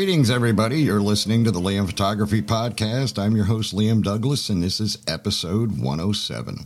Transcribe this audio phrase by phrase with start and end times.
[0.00, 0.80] Greetings, everybody.
[0.80, 3.18] You're listening to the Liam Photography Podcast.
[3.18, 6.64] I'm your host, Liam Douglas, and this is episode 107.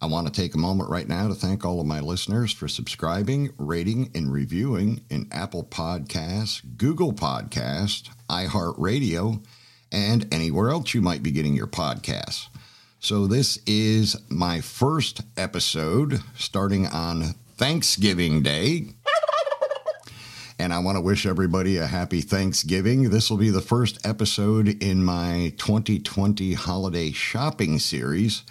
[0.00, 2.66] I want to take a moment right now to thank all of my listeners for
[2.66, 9.44] subscribing, rating, and reviewing in Apple Podcasts, Google Podcasts, iHeartRadio,
[9.92, 12.48] and anywhere else you might be getting your podcasts.
[12.98, 18.86] So, this is my first episode starting on Thanksgiving Day
[20.58, 23.10] and I want to wish everybody a happy Thanksgiving.
[23.10, 28.42] This will be the first episode in my 2020 holiday shopping series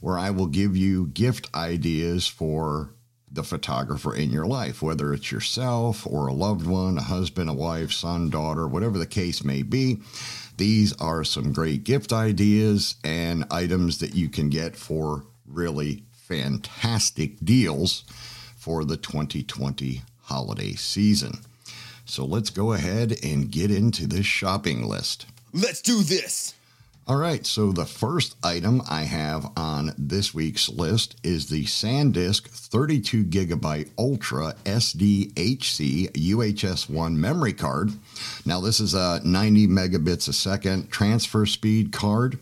[0.00, 2.90] where I will give you gift ideas for
[3.30, 7.54] the photographer in your life, whether it's yourself or a loved one, a husband, a
[7.54, 9.98] wife, son, daughter, whatever the case may be.
[10.56, 17.38] These are some great gift ideas and items that you can get for really fantastic
[17.44, 18.04] deals
[18.56, 21.38] for the 2020 holiday season.
[22.06, 25.26] So let's go ahead and get into this shopping list.
[25.52, 26.54] Let's do this.
[27.08, 32.48] All right, so the first item I have on this week's list is the SanDisk
[32.48, 37.92] 32 gigabyte Ultra SDHC UHS 1 memory card.
[38.44, 42.40] Now, this is a 90 megabits a second transfer speed card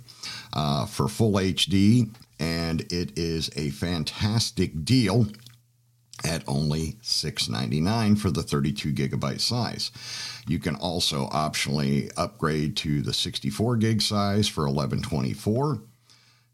[0.54, 2.08] uh, for full HD,
[2.40, 5.26] and it is a fantastic deal
[6.24, 9.90] at only $6.99 for the 32 gigabyte size.
[10.46, 15.82] You can also optionally upgrade to the 64 gig size for $11.24,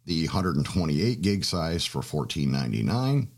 [0.07, 3.29] the 128 gig size for $14.99,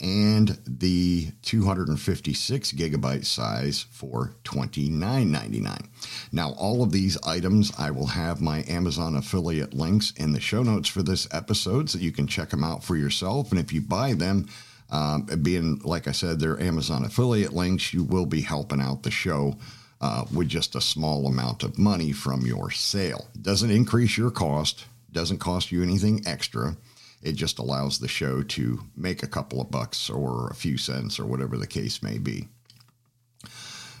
[0.00, 5.86] and the 256 gigabyte size for $29.99.
[6.32, 10.62] Now, all of these items, I will have my Amazon affiliate links in the show
[10.62, 13.50] notes for this episode so you can check them out for yourself.
[13.50, 14.48] And if you buy them,
[14.90, 19.10] um, being, like I said, their Amazon affiliate links, you will be helping out the
[19.10, 19.56] show
[20.00, 23.26] uh, with just a small amount of money from your sale.
[23.40, 26.76] Doesn't increase your cost, doesn't cost you anything extra.
[27.22, 31.18] It just allows the show to make a couple of bucks or a few cents
[31.18, 32.48] or whatever the case may be.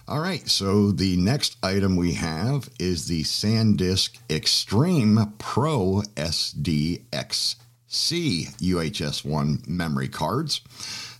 [0.06, 7.56] All right, so the next item we have is the SanDisk Extreme Pro SDX
[7.94, 10.60] C UHS 1 memory cards.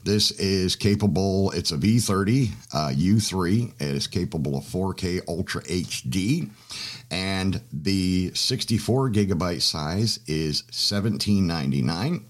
[0.04, 3.72] This is capable, it's a V30 uh, U3.
[3.80, 6.50] It is capable of 4K Ultra HD.
[7.10, 12.24] And the 64 gigabyte size is $17.99.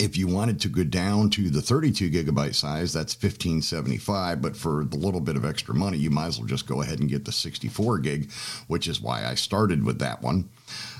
[0.00, 4.40] If you wanted to go down to the 32 gigabyte size, that's 1575.
[4.40, 7.00] But for the little bit of extra money, you might as well just go ahead
[7.00, 8.32] and get the 64 gig,
[8.66, 10.48] which is why I started with that one.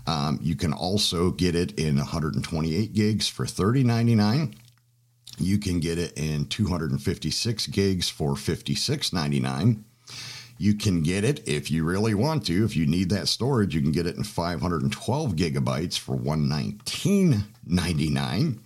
[0.07, 4.55] Um, you can also get it in 128 gigs for 30.99.
[5.39, 9.85] You can get it in 256 gigs for 56.99.
[10.61, 12.67] You can get it if you really want to.
[12.67, 18.59] If you need that storage, you can get it in 512 gigabytes for 119.99.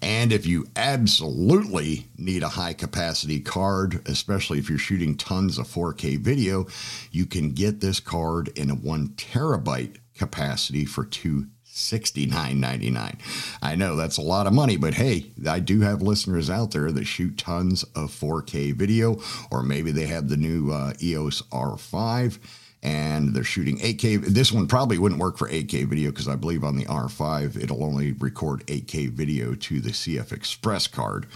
[0.00, 5.66] And if you absolutely need a high capacity card, especially if you're shooting tons of
[5.66, 6.66] 4K video,
[7.10, 13.18] you can get this card in a one terabyte capacity for two sixty-nine ninety-nine.
[13.62, 16.92] I know that's a lot of money, but hey, I do have listeners out there
[16.92, 19.20] that shoot tons of 4K video,
[19.50, 22.38] or maybe they have the new uh, EOS R5
[22.84, 24.26] and they're shooting 8K.
[24.26, 27.82] This one probably wouldn't work for 8K video because I believe on the R5 it'll
[27.82, 31.26] only record 8K video to the CF Express card.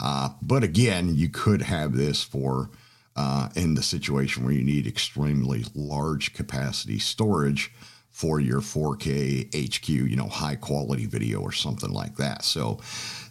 [0.00, 2.70] Uh, but again, you could have this for
[3.16, 7.72] uh, in the situation where you need extremely large capacity storage
[8.12, 12.44] for your 4K HQ, you know, high quality video or something like that.
[12.44, 12.78] So,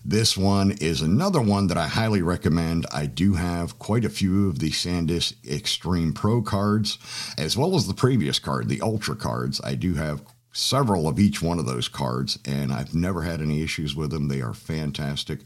[0.03, 2.87] this one is another one that I highly recommend.
[2.91, 6.97] I do have quite a few of the SanDisk Extreme Pro cards,
[7.37, 9.61] as well as the previous card, the Ultra cards.
[9.63, 10.23] I do have
[10.53, 14.27] several of each one of those cards, and I've never had any issues with them.
[14.27, 15.41] They are fantastic,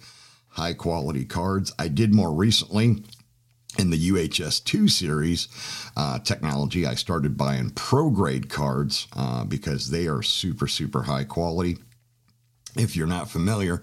[0.47, 1.73] high quality cards.
[1.77, 3.03] I did more recently
[3.77, 5.47] in the UHS 2 series
[5.97, 11.77] uh, technology, I started buying ProGrade cards uh, because they are super, super high quality.
[12.77, 13.77] If you're not familiar,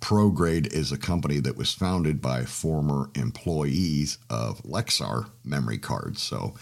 [0.00, 6.20] ProGrade is a company that was founded by former employees of Lexar memory cards.
[6.22, 6.54] So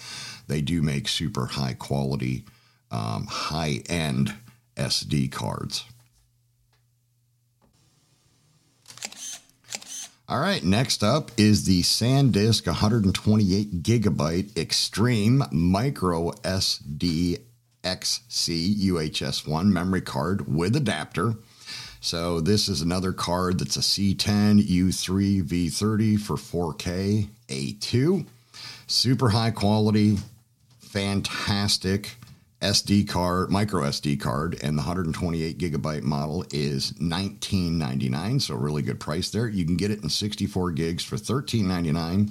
[0.46, 2.44] they do make super high quality,
[2.90, 4.34] um, high end
[4.76, 5.84] SD cards.
[10.32, 17.38] All right, next up is the SanDisk 128 gigabyte Extreme Micro SD
[17.84, 21.34] XC UHS-1 memory card with adapter.
[22.00, 28.26] So this is another card that's a C10 U3 V30 for 4K A2.
[28.86, 30.16] Super high quality,
[30.78, 32.16] fantastic
[32.62, 39.00] SD card, micro SD card, and the 128 gigabyte model is 19.99, so really good
[39.00, 39.48] price there.
[39.48, 42.30] You can get it in 64 gigs for 13.99,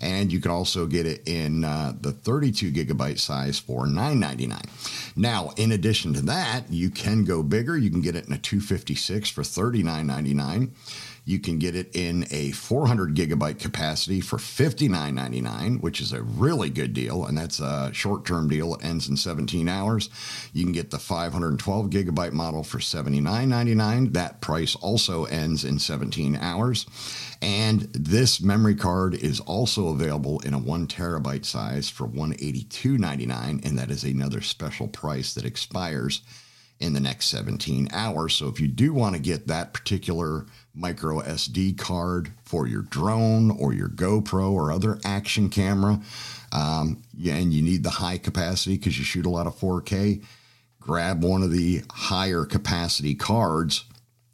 [0.00, 5.16] and you can also get it in uh, the 32 gigabyte size for 9.99.
[5.16, 7.78] Now, in addition to that, you can go bigger.
[7.78, 10.70] You can get it in a 256 for 39.99.
[11.24, 16.70] You can get it in a 400 gigabyte capacity for $59.99, which is a really
[16.70, 17.24] good deal.
[17.24, 18.74] And that's a short term deal.
[18.74, 20.10] It ends in 17 hours.
[20.52, 24.12] You can get the 512 gigabyte model for $79.99.
[24.12, 26.86] That price also ends in 17 hours.
[27.42, 33.64] And this memory card is also available in a one terabyte size for $182.99.
[33.64, 36.22] And that is another special price that expires
[36.80, 38.34] in the next 17 hours.
[38.34, 43.50] So if you do want to get that particular micro SD card for your drone
[43.50, 46.00] or your GoPro or other action camera,
[46.52, 50.24] um, and you need the high capacity because you shoot a lot of 4K,
[50.80, 53.84] grab one of the higher capacity cards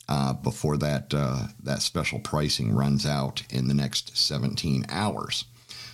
[0.09, 5.47] uh, before that uh, that special pricing runs out in the next 17 hours.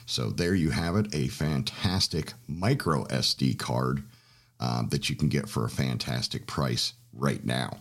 [0.04, 4.02] So there you have it, a fantastic micro SD card
[4.62, 7.78] uh, that you can get for a fantastic price right now.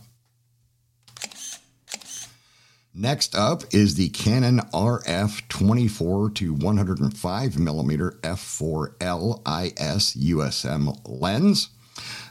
[2.92, 11.70] Next up is the Canon RF 24 to 105 millimeter f4L IS USM lens.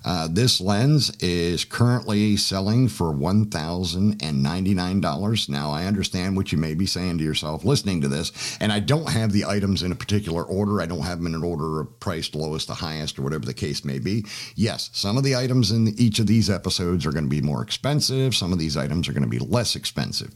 [0.03, 5.50] Uh, this lens is currently selling for $1,099.
[5.50, 8.80] Now, I understand what you may be saying to yourself listening to this, and I
[8.80, 10.81] don't have the items in a particular order.
[10.81, 13.53] I don't have them in an order of price lowest to highest or whatever the
[13.53, 14.25] case may be.
[14.56, 17.62] Yes, some of the items in each of these episodes are going to be more
[17.62, 20.31] expensive, some of these items are going to be less expensive.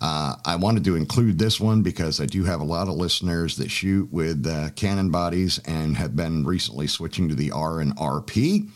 [0.00, 3.56] Uh, I wanted to include this one because I do have a lot of listeners
[3.56, 7.96] that shoot with uh, Canon bodies and have been recently switching to the R and
[7.96, 8.68] RP.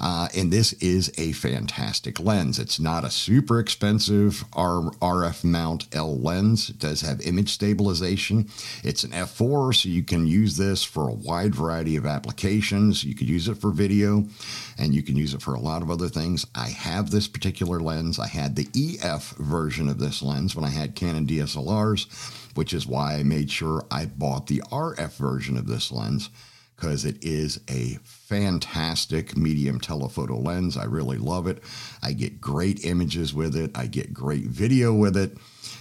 [0.00, 2.58] Uh, and this is a fantastic lens.
[2.58, 6.70] It's not a super expensive R- RF mount L lens.
[6.70, 8.48] It does have image stabilization.
[8.84, 13.02] It's an f4, so you can use this for a wide variety of applications.
[13.02, 14.26] You could use it for video,
[14.78, 16.46] and you can use it for a lot of other things.
[16.54, 18.18] I have this particular lens.
[18.18, 22.86] I had the EF version of this lens when I had Canon DSLRs, which is
[22.86, 26.30] why I made sure I bought the RF version of this lens
[26.78, 30.76] because it is a fantastic medium telephoto lens.
[30.76, 31.62] I really love it.
[32.02, 35.36] I get great images with it, I get great video with it.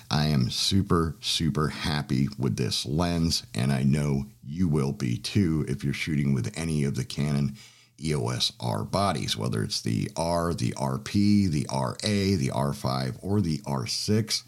[0.09, 5.65] I am super, super happy with this lens, and I know you will be too
[5.67, 7.57] if you're shooting with any of the Canon
[8.01, 13.59] EOS R bodies, whether it's the R, the RP, the RA, the R5, or the
[13.59, 14.44] R6.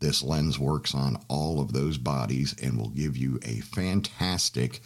[0.00, 4.80] This lens works on all of those bodies and will give you a fantastic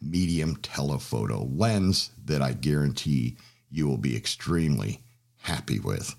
[0.00, 3.36] medium telephoto lens that I guarantee
[3.70, 5.00] you will be extremely
[5.42, 6.14] happy with.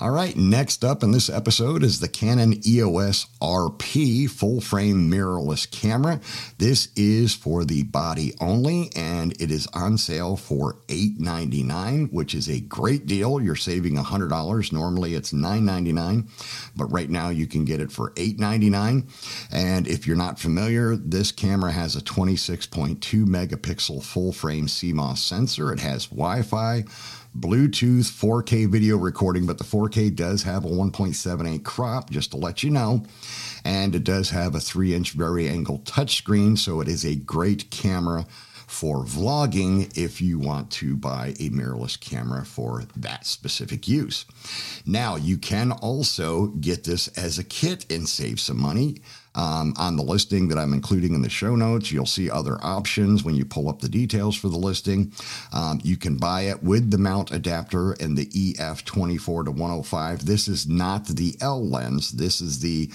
[0.00, 5.70] All right, next up in this episode is the Canon EOS RP full frame mirrorless
[5.70, 6.20] camera.
[6.58, 12.48] This is for the body only and it is on sale for $8.99, which is
[12.48, 13.40] a great deal.
[13.40, 14.72] You're saving $100.
[14.72, 16.28] Normally it's $9.99,
[16.74, 19.08] but right now you can get it for $8.99.
[19.52, 25.72] And if you're not familiar, this camera has a 26.2 megapixel full frame CMOS sensor.
[25.72, 26.84] It has Wi Fi
[27.38, 32.62] Bluetooth 4K video recording, but the 4K does have a 1.78 crop, just to let
[32.62, 33.04] you know.
[33.64, 37.70] And it does have a 3 inch vari angle touchscreen, so it is a great
[37.70, 38.26] camera
[38.66, 44.26] for vlogging if you want to buy a mirrorless camera for that specific use.
[44.86, 48.98] Now, you can also get this as a kit and save some money.
[49.34, 53.24] Um, on the listing that I'm including in the show notes, you'll see other options
[53.24, 55.12] when you pull up the details for the listing.
[55.52, 60.26] Um, you can buy it with the mount adapter and the EF24 to 105.
[60.26, 62.12] This is not the L lens.
[62.12, 62.86] This is the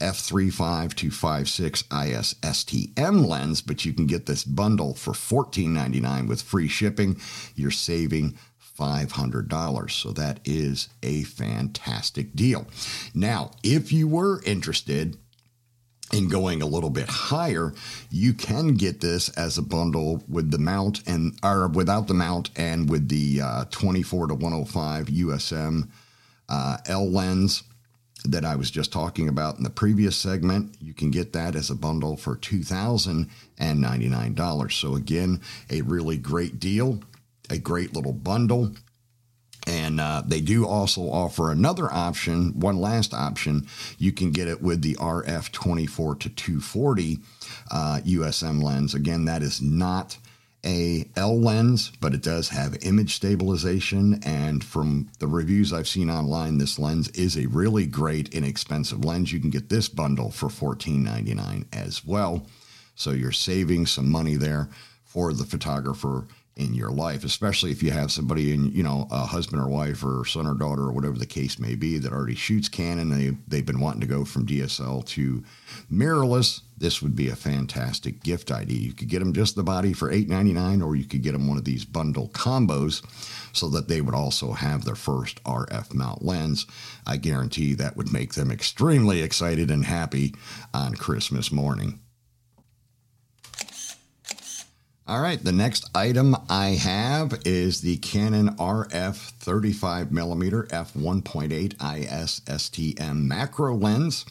[0.00, 6.42] f35 to 56 IS STM lens, but you can get this bundle for $14.99 with
[6.42, 7.18] free shipping.
[7.54, 8.36] You're saving
[8.78, 9.90] $500.
[9.90, 12.66] So that is a fantastic deal.
[13.14, 15.16] Now, if you were interested
[16.12, 17.74] in going a little bit higher,
[18.10, 22.50] you can get this as a bundle with the mount and or without the mount
[22.56, 25.88] and with the uh, 24 to 105 USM
[26.48, 27.64] uh, L lens
[28.24, 30.76] that I was just talking about in the previous segment.
[30.80, 34.72] You can get that as a bundle for $2,099.
[34.72, 37.00] So, again, a really great deal,
[37.50, 38.72] a great little bundle.
[39.66, 43.66] And uh, they do also offer another option, one last option.
[43.98, 47.18] You can get it with the RF 24 to 240
[47.70, 48.94] uh, USM lens.
[48.94, 50.18] Again, that is not
[50.64, 54.20] a L lens, but it does have image stabilization.
[54.24, 59.32] And from the reviews I've seen online, this lens is a really great, inexpensive lens.
[59.32, 62.46] You can get this bundle for $14.99 as well.
[62.94, 64.68] So you're saving some money there
[65.04, 69.26] for the photographer in your life, especially if you have somebody in, you know, a
[69.26, 72.34] husband or wife or son or daughter or whatever the case may be that already
[72.34, 73.10] shoots Canon.
[73.10, 75.44] They, they've been wanting to go from DSL to
[75.92, 76.62] mirrorless.
[76.78, 78.78] This would be a fantastic gift idea.
[78.78, 81.58] You could get them just the body for $8.99 or you could get them one
[81.58, 83.04] of these bundle combos
[83.54, 86.66] so that they would also have their first RF mount lens.
[87.06, 90.34] I guarantee that would make them extremely excited and happy
[90.72, 92.00] on Christmas morning.
[95.08, 103.22] All right, the next item I have is the Canon RF 35mm f1.8 IS STM
[103.22, 104.26] macro lens.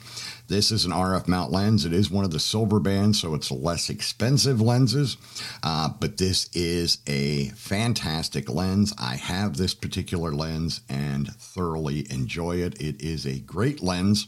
[0.50, 1.86] This is an RF mount lens.
[1.86, 5.15] It is one of the silver bands, so it's less expensive lenses,
[5.63, 8.94] uh, but this is a fantastic lens.
[9.00, 12.82] I have this particular lens and thoroughly enjoy it.
[12.82, 14.27] It is a great lens,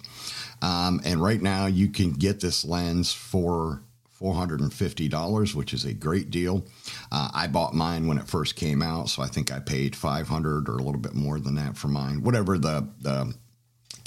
[0.61, 3.81] um, and right now you can get this lens for
[4.19, 6.65] $450, which is a great deal.
[7.11, 10.69] Uh, I bought mine when it first came out, so I think I paid 500
[10.69, 13.35] or a little bit more than that for mine, whatever the, the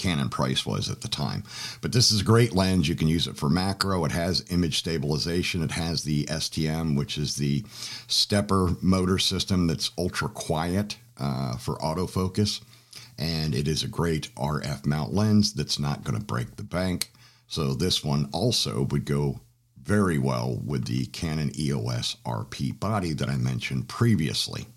[0.00, 1.44] Canon price was at the time.
[1.82, 2.88] But this is a great lens.
[2.88, 4.04] You can use it for macro.
[4.06, 5.62] It has image stabilization.
[5.62, 7.64] It has the STM, which is the
[8.08, 12.62] stepper motor system that's ultra quiet uh, for autofocus.
[13.18, 17.12] And it is a great RF mount lens that's not going to break the bank.
[17.46, 19.40] So this one also would go
[19.90, 24.68] very well with the Canon EOS RP body that I mentioned previously.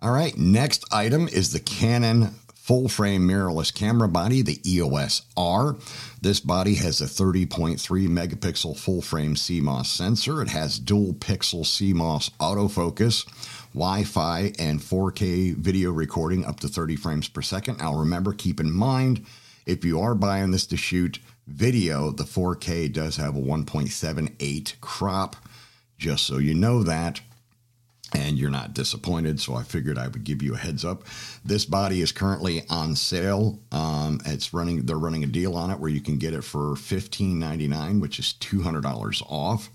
[0.00, 5.74] All right, next item is the Canon full frame mirrorless camera body, the EOS R.
[6.22, 10.40] This body has a 30.3 megapixel full frame CMOS sensor.
[10.40, 13.26] It has dual pixel CMOS autofocus,
[13.72, 17.78] Wi Fi, and 4K video recording up to 30 frames per second.
[17.78, 19.26] Now, remember, keep in mind
[19.66, 25.36] if you are buying this to shoot video, the 4K does have a 1.78 crop,
[25.98, 27.20] just so you know that.
[28.12, 31.02] And you're not disappointed, so I figured I would give you a heads up.
[31.44, 33.58] This body is currently on sale.
[33.72, 36.74] Um, it's running; they're running a deal on it where you can get it for
[36.74, 39.68] $15.99, which is $200 off.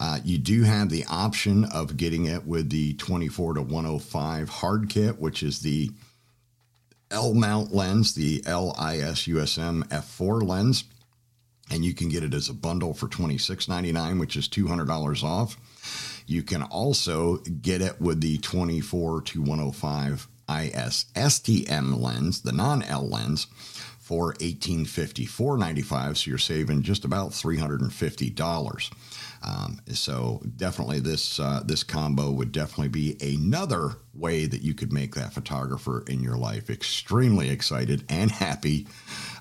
[0.00, 4.88] Uh, you do have the option of getting it with the 24 to 105 hard
[4.88, 5.90] kit, which is the
[7.12, 10.84] L mount lens, the LIS USM f4 lens
[11.70, 15.56] and you can get it as a bundle for $26.99, which is $200 off.
[16.26, 22.82] You can also get it with the 24 to 105 IS STM lens, the non
[22.82, 23.46] L lens,
[23.98, 26.16] for $1854.95.
[26.16, 28.90] So you're saving just about $350.
[29.42, 34.92] Um, so definitely this uh, this combo would definitely be another way that you could
[34.92, 38.88] make that photographer in your life extremely excited and happy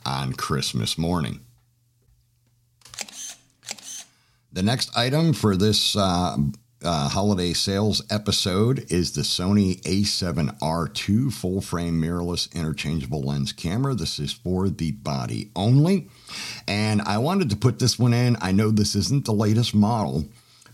[0.06, 1.40] on Christmas morning.
[4.52, 6.38] The next item for this uh,
[6.84, 13.94] uh, holiday sales episode is the Sony a7R2 full frame mirrorless interchangeable lens camera.
[13.94, 16.10] This is for the body only.
[16.68, 18.38] And I wanted to put this one in.
[18.42, 20.26] I know this isn't the latest model,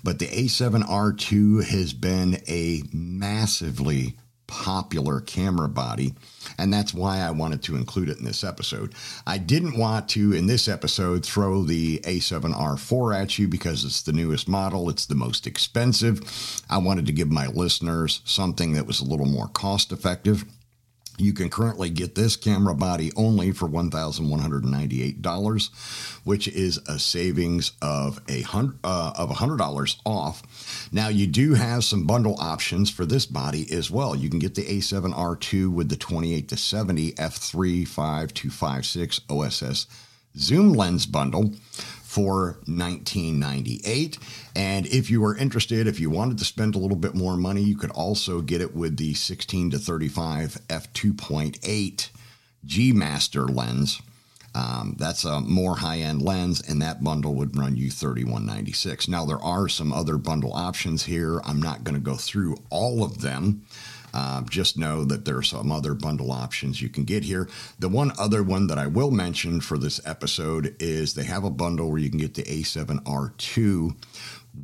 [0.04, 6.14] but the A7R2 has been a massively popular camera body,
[6.58, 8.94] and that's why I wanted to include it in this episode.
[9.26, 14.14] I didn't want to, in this episode, throw the A7R4 at you because it's the
[14.14, 16.22] newest model, it's the most expensive.
[16.70, 20.46] I wanted to give my listeners something that was a little more cost effective.
[21.18, 25.70] You can currently get this camera body only for $1,198,
[26.24, 30.90] which is a savings of a hundred uh, of $100 off.
[30.92, 34.16] Now you do have some bundle options for this body as well.
[34.16, 39.86] You can get the A7R2 with the 28 to 70 f3 5256 OSS
[40.36, 41.54] zoom lens bundle
[42.14, 44.20] for 1998
[44.56, 47.64] and if you were interested if you wanted to spend a little bit more money
[47.64, 52.10] you could also get it with the 16 to 35 f2.8
[52.66, 54.00] g master lens.
[54.54, 59.42] Um, that's a more high-end lens and that bundle would run you 3196 now there
[59.42, 61.42] are some other bundle options here.
[61.44, 63.66] I'm not going to go through all of them
[64.14, 67.50] uh, just know that there are some other bundle options you can get here.
[67.80, 71.50] The one other one that I will mention for this episode is they have a
[71.50, 73.96] bundle where you can get the A7R2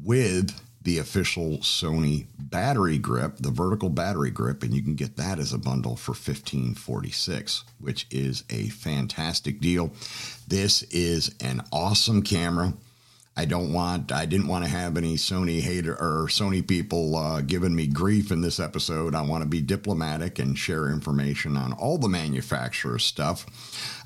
[0.04, 5.38] with the official Sony battery grip, the vertical battery grip, and you can get that
[5.38, 9.92] as a bundle for 1546, which is a fantastic deal.
[10.48, 12.74] This is an awesome camera.
[13.40, 17.40] I don't want, I didn't want to have any Sony hater or Sony people uh,
[17.40, 19.16] giving me grief in this episode.
[19.16, 23.46] I want to be diplomatic and share information on all the manufacturer stuff.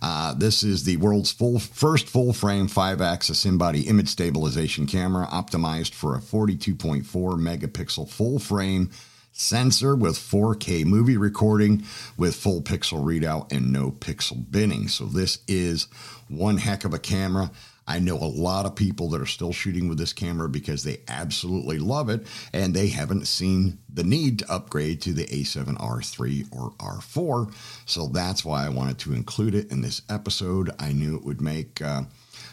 [0.03, 4.85] Uh, this is the world's full first full frame five axis in body image stabilization
[4.85, 8.91] camera optimized for a 42.4 megapixel full frame
[9.31, 11.83] sensor with 4K movie recording
[12.17, 14.87] with full pixel readout and no pixel binning.
[14.89, 15.87] So this is
[16.27, 17.49] one heck of a camera.
[17.87, 21.01] I know a lot of people that are still shooting with this camera because they
[21.07, 26.71] absolutely love it and they haven't seen the need to upgrade to the A7R3 or
[26.71, 27.53] R4.
[27.85, 30.71] So that's why I wanted to include it in this episode.
[30.79, 32.03] I knew it would make uh,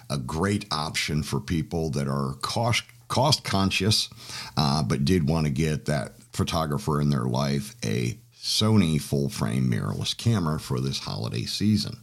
[0.09, 4.09] a great option for people that are cost, cost conscious,
[4.57, 9.71] uh, but did want to get that photographer in their life a Sony full frame
[9.71, 11.99] mirrorless camera for this holiday season.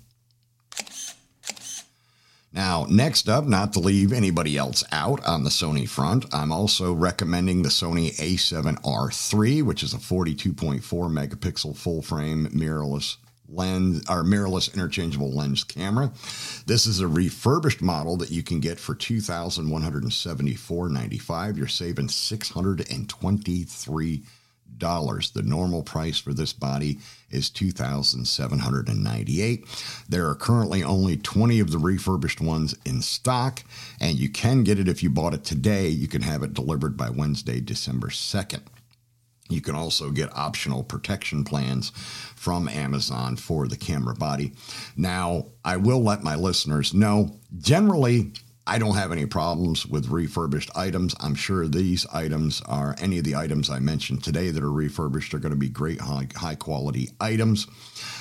[2.57, 6.91] Now, next up, not to leave anybody else out on the Sony front, I'm also
[6.91, 14.73] recommending the Sony A7R3, which is a 42.4 megapixel full frame mirrorless lens or mirrorless
[14.73, 16.11] interchangeable lens camera.
[16.65, 21.57] This is a refurbished model that you can get for $2,174.95.
[21.57, 24.23] You're saving 623
[24.79, 25.31] dollars.
[25.31, 29.65] The normal price for this body is two thousand seven hundred and ninety-eight.
[30.07, 33.63] There are currently only twenty of the refurbished ones in stock,
[33.99, 35.87] and you can get it if you bought it today.
[35.87, 38.63] You can have it delivered by Wednesday, December second.
[39.49, 41.91] You can also get optional protection plans
[42.35, 44.51] from Amazon for the camera body.
[44.97, 48.33] Now, I will let my listeners know generally
[48.67, 51.15] I don't have any problems with refurbished items.
[51.21, 55.33] I'm sure these items are any of the items I mentioned today that are refurbished
[55.33, 57.67] are going to be great high, high quality items.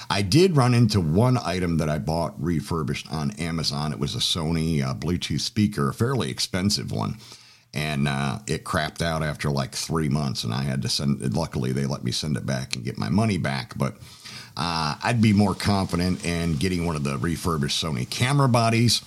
[0.08, 3.92] I did run into one item that I bought refurbished on Amazon.
[3.92, 7.18] It was a Sony uh, Bluetooth speaker, a fairly expensive one.
[7.74, 11.34] And uh, it crapped out after like three months, and I had to send it.
[11.34, 13.76] Luckily, they let me send it back and get my money back.
[13.76, 13.96] But
[14.56, 19.02] uh, I'd be more confident in getting one of the refurbished Sony camera bodies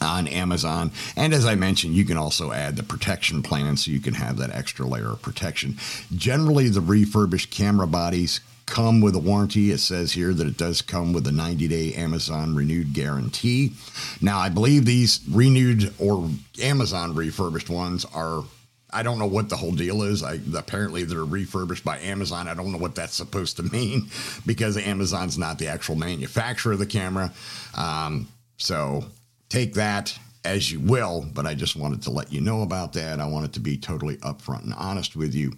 [0.00, 0.90] on Amazon.
[1.16, 4.36] And as I mentioned, you can also add the protection plan so you can have
[4.38, 5.76] that extra layer of protection.
[6.14, 9.70] Generally, the refurbished camera bodies come with a warranty.
[9.70, 13.72] It says here that it does come with a 90 day Amazon renewed guarantee.
[14.20, 16.30] Now, I believe these renewed or
[16.62, 18.44] Amazon refurbished ones are.
[18.92, 20.24] I don't know what the whole deal is.
[20.24, 22.48] I, apparently, they're refurbished by Amazon.
[22.48, 24.10] I don't know what that's supposed to mean
[24.46, 27.32] because Amazon's not the actual manufacturer of the camera.
[27.76, 29.04] Um, so
[29.50, 33.20] take that as you will, but I just wanted to let you know about that.
[33.20, 35.52] I wanted to be totally upfront and honest with you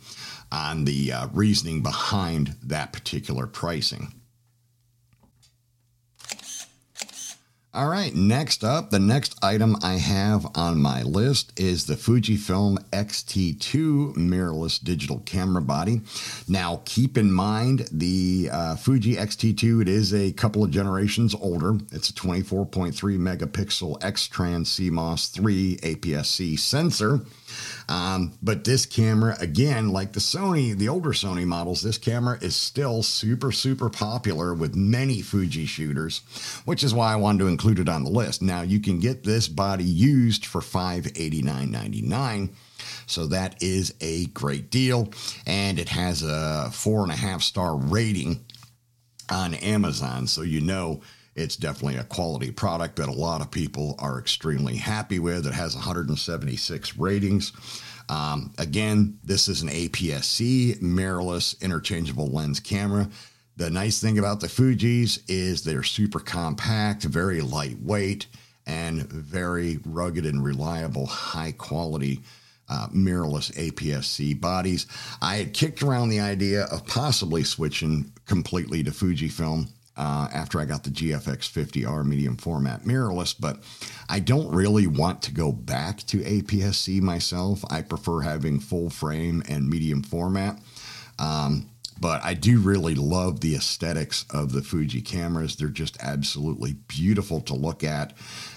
[0.51, 4.13] on the uh, reasoning behind that particular pricing.
[7.75, 12.77] All right, next up, the next item I have on my list is the Fujifilm
[12.93, 16.03] X-T2 mirrorless digital camera body.
[16.47, 21.79] Now, keep in mind the uh, Fuji X-T2, it is a couple of generations older.
[21.93, 27.23] It's a 24.3 megapixel X-Trans CMOS 3 APS-C sensor.
[27.89, 32.57] Um, but this camera, again, like the Sony, the older Sony models, this camera is
[32.57, 36.21] still super, super popular with many Fuji shooters,
[36.65, 38.43] which is why I wanted to include it on the list.
[38.43, 42.51] Now, you can get this body used for $589.99.
[43.07, 45.13] So that is a great deal.
[45.47, 48.45] And it has a four and a half star rating
[49.31, 50.27] on Amazon.
[50.27, 51.03] So you know
[51.35, 55.47] it's definitely a quality product that a lot of people are extremely happy with.
[55.47, 57.53] It has 176 ratings.
[58.09, 63.09] Um, again, this is an APS C mirrorless interchangeable lens camera.
[63.57, 68.27] The nice thing about the Fuji's is they're super compact, very lightweight,
[68.67, 72.21] and very rugged and reliable, high quality
[72.69, 74.87] uh, mirrorless APS C bodies.
[75.21, 80.65] I had kicked around the idea of possibly switching completely to Fujifilm uh, after I
[80.65, 83.59] got the GFX 50R medium format mirrorless, but
[84.09, 87.65] I don't really want to go back to APS-C myself.
[87.71, 90.59] I prefer having full frame and medium format.
[91.19, 91.69] Um,
[92.01, 95.55] but I do really love the aesthetics of the Fuji cameras.
[95.55, 98.13] They're just absolutely beautiful to look at.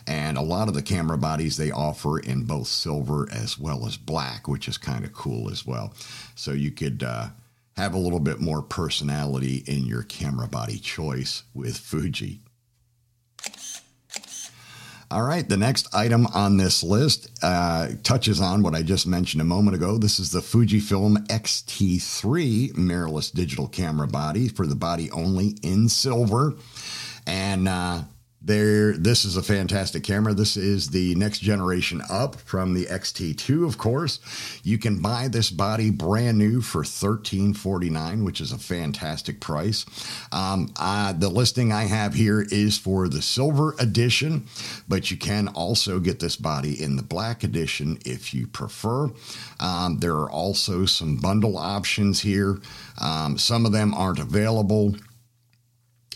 [0.08, 3.98] And a lot of the camera bodies they offer in both silver as well as
[3.98, 5.93] black, which is kind of cool as well.
[6.34, 7.28] So you could uh,
[7.77, 12.41] have a little bit more personality in your camera body choice with Fuji.
[15.11, 19.41] All right, the next item on this list uh, touches on what I just mentioned
[19.41, 19.97] a moment ago.
[19.97, 26.55] This is the Fujifilm X-T3 mirrorless digital camera body for the body only in silver.
[27.27, 28.01] And uh,
[28.45, 30.34] there, this is a fantastic camera.
[30.36, 34.19] This is the next generation up from the XT2, of course.
[34.63, 39.86] You can buy this body brand new for 1349, which is a fantastic price.
[40.31, 44.45] Um, uh, the listing I have here is for the silver edition,
[44.88, 49.10] but you can also get this body in the black edition if you prefer.
[49.60, 52.60] Um, there are also some bundle options here.
[53.01, 54.95] Um, some of them aren't available.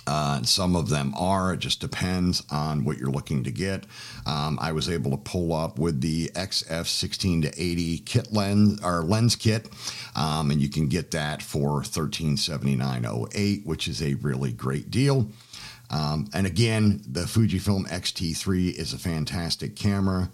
[0.08, 1.54] Uh, some of them are.
[1.54, 3.86] It just depends on what you're looking to get.
[4.26, 8.80] Um, I was able to pull up with the XF 16 to 80 kit lens
[8.84, 9.70] or lens kit,
[10.16, 15.30] um, and you can get that for 1379.08, which is a really great deal.
[15.92, 20.30] Um, and again, the Fujifilm X-T3 is a fantastic camera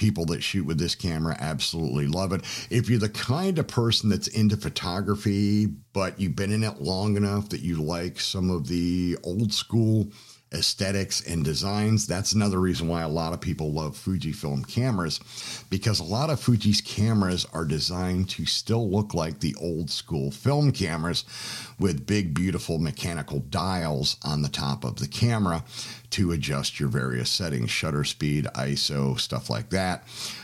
[0.00, 2.40] people that shoot with this camera absolutely love it.
[2.70, 7.16] If you're the kind of person that's into photography, but you've been in it long
[7.16, 10.10] enough that you like some of the old school
[10.52, 12.06] aesthetics and designs.
[12.06, 15.20] That's another reason why a lot of people love Fujifilm cameras
[15.70, 20.32] because a lot of Fuji's cameras are designed to still look like the old school
[20.32, 21.24] film cameras
[21.78, 25.64] with big, beautiful mechanical dials on the top of the camera
[26.10, 30.02] to adjust your various settings, shutter speed, ISO, stuff like that.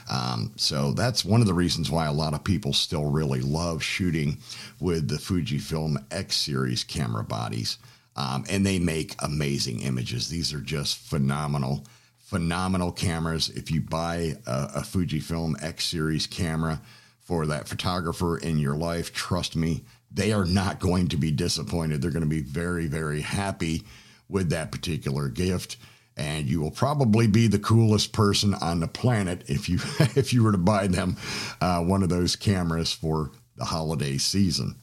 [0.08, 3.82] Um, so that's one of the reasons why a lot of people still really love
[3.82, 4.38] shooting
[4.78, 7.78] with the Fujifilm X series camera bodies.
[8.16, 10.28] Um, and they make amazing images.
[10.28, 11.86] These are just phenomenal,
[12.18, 13.50] phenomenal cameras.
[13.50, 16.80] If you buy a, a Fujifilm X series camera
[17.20, 22.00] for that photographer in your life, trust me, they are not going to be disappointed.
[22.00, 23.82] They're going to be very, very happy
[24.28, 25.76] with that particular gift.
[26.16, 29.78] And you will probably be the coolest person on the planet if you
[30.16, 31.18] if you were to buy them
[31.60, 34.76] uh, one of those cameras for the holiday season.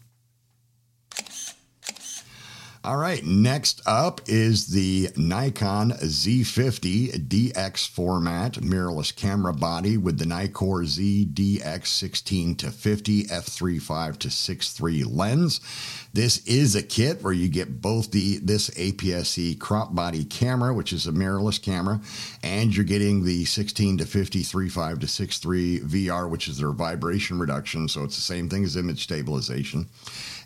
[2.86, 10.26] All right, next up is the Nikon Z50 DX format mirrorless camera body with the
[10.26, 15.62] Nikkor Z DX 16 to 50 f3.5 to 6.3 lens.
[16.12, 20.91] This is a kit where you get both the this APS-C crop body camera, which
[20.91, 22.02] is a mirrorless camera,
[22.43, 27.39] and you're getting the 16 to 50 3.5 to 6.3 VR, which is their vibration
[27.39, 27.88] reduction.
[27.88, 29.88] So it's the same thing as image stabilization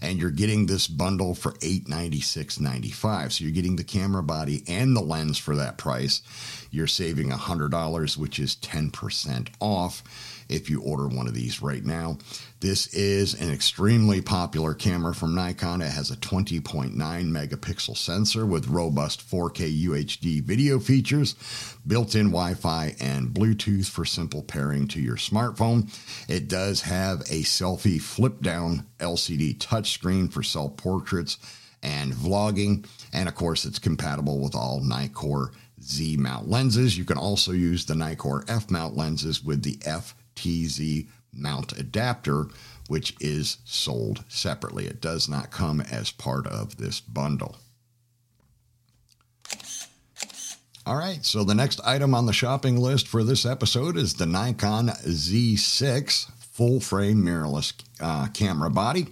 [0.01, 3.31] and you're getting this bundle for $896.95.
[3.31, 6.21] So you're getting the camera body and the lens for that price.
[6.71, 10.03] You're saving $100, which is 10% off
[10.49, 12.17] if you order one of these right now.
[12.59, 15.83] This is an extremely popular camera from Nikon.
[15.83, 21.35] It has a 20.9 megapixel sensor with robust 4K UHD video features,
[21.85, 25.87] built in Wi Fi, and Bluetooth for simple pairing to your smartphone.
[26.27, 31.37] It does have a selfie flip down LCD touchscreen for self portraits
[31.83, 32.87] and vlogging.
[33.13, 35.51] And of course, it's compatible with all Nikkor
[35.83, 36.97] Z mount lenses.
[36.97, 41.03] You can also use the Nikkor F mount lenses with the F TZ
[41.37, 42.47] mount adapter,
[42.87, 44.87] which is sold separately.
[44.87, 47.57] It does not come as part of this bundle.
[50.85, 54.25] All right, so the next item on the shopping list for this episode is the
[54.25, 59.07] Nikon Z6 full frame mirrorless uh, camera body.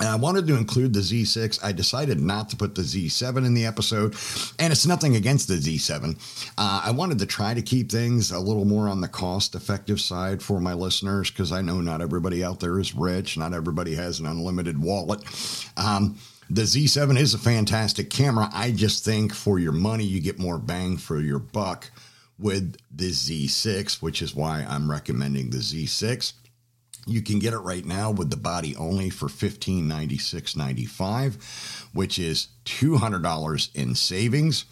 [0.00, 1.62] I wanted to include the Z6.
[1.62, 4.14] I decided not to put the Z7 in the episode,
[4.58, 6.16] and it's nothing against the Z7.
[6.56, 10.00] Uh, I wanted to try to keep things a little more on the cost effective
[10.00, 13.94] side for my listeners because I know not everybody out there is rich, not everybody
[13.94, 15.22] has an unlimited wallet.
[15.76, 18.48] Um, the Z7 is a fantastic camera.
[18.52, 21.90] I just think for your money, you get more bang for your buck
[22.38, 26.32] with the Z6, which is why I'm recommending the Z6.
[27.06, 33.74] You can get it right now with the body only for $1596.95, which is $200
[33.74, 34.64] in savings.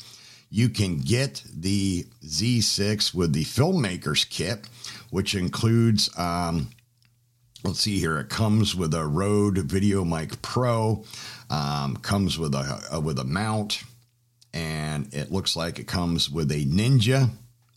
[0.48, 4.68] You can get the Z6 with the filmmaker's kit,
[5.10, 6.70] which includes, um,
[7.64, 11.04] let's see here, it comes with a Rode VideoMic Pro,
[11.50, 13.82] um, comes with a, a with a mount,
[14.52, 17.30] and it looks like it comes with a Ninja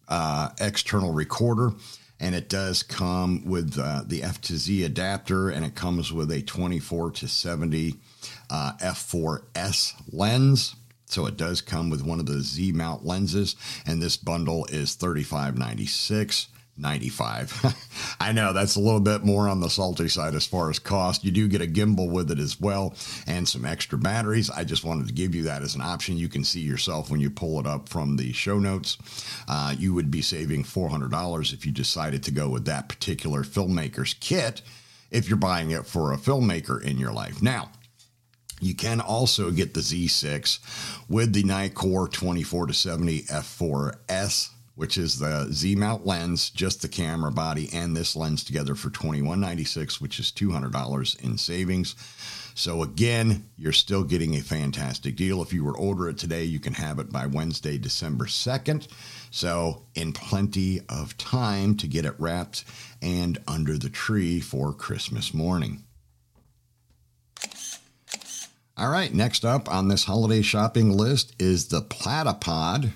[0.07, 1.73] uh, external recorder.
[2.23, 6.31] And it does come with uh, the F to Z adapter, and it comes with
[6.31, 7.95] a 24 to 70
[8.49, 10.77] uh, f4s lens.
[11.05, 14.95] So it does come with one of the Z mount lenses, and this bundle is
[14.95, 16.47] 35.96.
[16.77, 18.15] 95.
[18.19, 21.23] I know that's a little bit more on the salty side as far as cost.
[21.23, 22.95] You do get a gimbal with it as well
[23.27, 24.49] and some extra batteries.
[24.49, 26.17] I just wanted to give you that as an option.
[26.17, 28.97] You can see yourself when you pull it up from the show notes.
[29.47, 34.15] Uh, you would be saving $400 if you decided to go with that particular filmmaker's
[34.15, 34.61] kit
[35.11, 37.41] if you're buying it for a filmmaker in your life.
[37.41, 37.69] Now,
[38.59, 40.59] you can also get the Z6
[41.09, 46.87] with the Nikkor 24 to 70 f4s, which is the Z mount lens, just the
[46.87, 51.95] camera body and this lens together for $21.96, which is $200 in savings.
[52.55, 55.41] So again, you're still getting a fantastic deal.
[55.41, 58.87] If you were order it today, you can have it by Wednesday, December 2nd.
[59.31, 62.63] So in plenty of time to get it wrapped
[63.01, 65.83] and under the tree for Christmas morning.
[68.75, 72.91] All right, next up on this holiday shopping list is the Platypod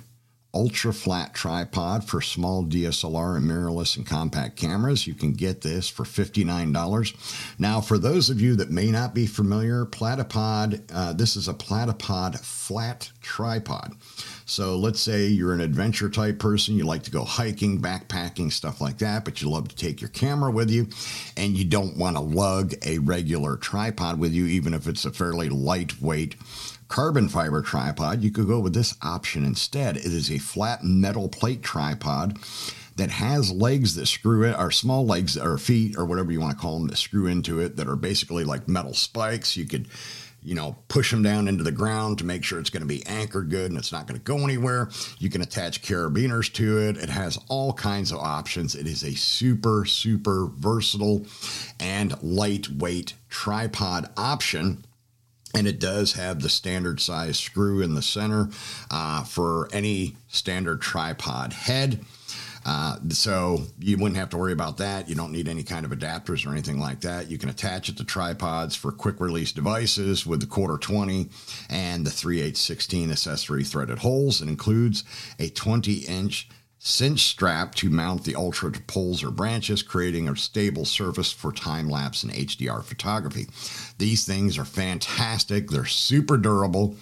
[0.58, 5.06] ultra flat tripod for small DSLR and mirrorless and compact cameras.
[5.06, 7.60] You can get this for $59.
[7.60, 11.54] Now, for those of you that may not be familiar, Platypod, uh, this is a
[11.54, 13.93] Platypod flat tripod.
[14.48, 18.82] So let's say you're an adventure type person, you like to go hiking, backpacking, stuff
[18.82, 20.88] like that, but you love to take your camera with you
[21.36, 25.12] and you don't want to lug a regular tripod with you, even if it's a
[25.12, 26.36] fairly lightweight
[26.88, 28.21] carbon fiber tripod.
[28.21, 29.97] You could go with this option instead.
[29.97, 32.38] It is a flat metal plate tripod
[32.95, 36.58] that has legs that screw in, or small legs or feet or whatever you want
[36.58, 39.56] to call them that screw into it that are basically like metal spikes.
[39.56, 39.88] You could
[40.47, 43.06] you know, push them down into the ground to make sure it's going to be
[43.06, 44.89] anchored good and it's not going to go anywhere.
[45.19, 46.95] You can attach carabiners to it.
[46.95, 48.73] It has all kinds of options.
[48.73, 51.26] It is a super, super versatile
[51.82, 54.86] and lightweight tripod option.
[55.58, 58.50] And it does have the standard size screw in the center
[58.91, 62.00] uh, for any standard tripod head.
[62.63, 65.10] Uh, so you wouldn't have to worry about that.
[65.10, 67.32] You don't need any kind of adapters or anything like that.
[67.32, 71.28] You can attach it to tripods for quick release devices with the quarter 20
[71.72, 74.43] and the 3 8 16 accessory threaded holes.
[74.43, 75.06] It includes
[75.39, 80.35] a 20 inch cinch strap to mount the ultra to poles or branches, creating a
[80.35, 83.47] stable surface for time lapse and HDR photography.
[83.97, 85.69] These things are fantastic.
[85.69, 86.95] They're super durable,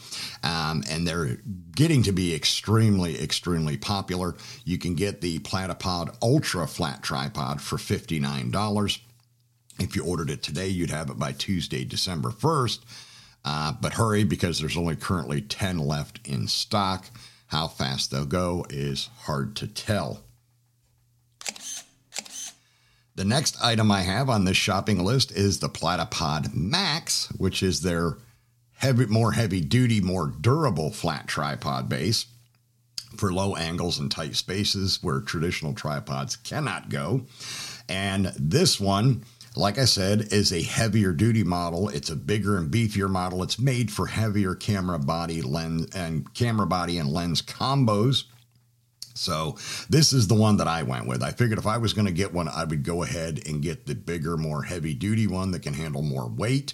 [0.43, 1.37] um, and they're
[1.75, 4.35] getting to be extremely, extremely popular.
[4.63, 8.99] You can get the Platypod Ultra Flat Tripod for $59.
[9.77, 12.79] If you ordered it today, you'd have it by Tuesday, December 1st.
[13.43, 17.05] Uh, but hurry because there's only currently 10 left in stock.
[17.55, 20.19] How fast they'll go is hard to tell.
[23.15, 27.79] The next item I have on this shopping list is the Platypod Max, which is
[27.79, 28.17] their
[28.73, 32.25] heavy, more heavy duty, more durable flat tripod base
[33.15, 37.21] for low angles and tight spaces where traditional tripods cannot go.
[37.87, 39.23] And this one
[39.55, 41.89] like I said, is a heavier duty model.
[41.89, 43.43] It's a bigger and beefier model.
[43.43, 48.25] It's made for heavier camera body lens and camera body and lens combos.
[49.13, 49.57] So
[49.89, 51.23] this is the one that I went with.
[51.23, 53.85] I figured if I was going to get one, I would go ahead and get
[53.85, 56.73] the bigger, more heavy duty one that can handle more weight.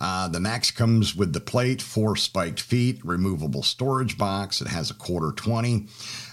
[0.00, 4.60] Uh, the Max comes with the plate, four spiked feet, removable storage box.
[4.60, 5.86] It has a quarter 20,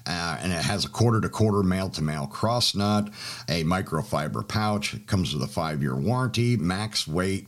[0.05, 3.09] uh, and it has a quarter to quarter male to male cross nut,
[3.47, 4.93] a microfiber pouch.
[4.93, 6.57] It comes with a five year warranty.
[6.57, 7.47] Max weight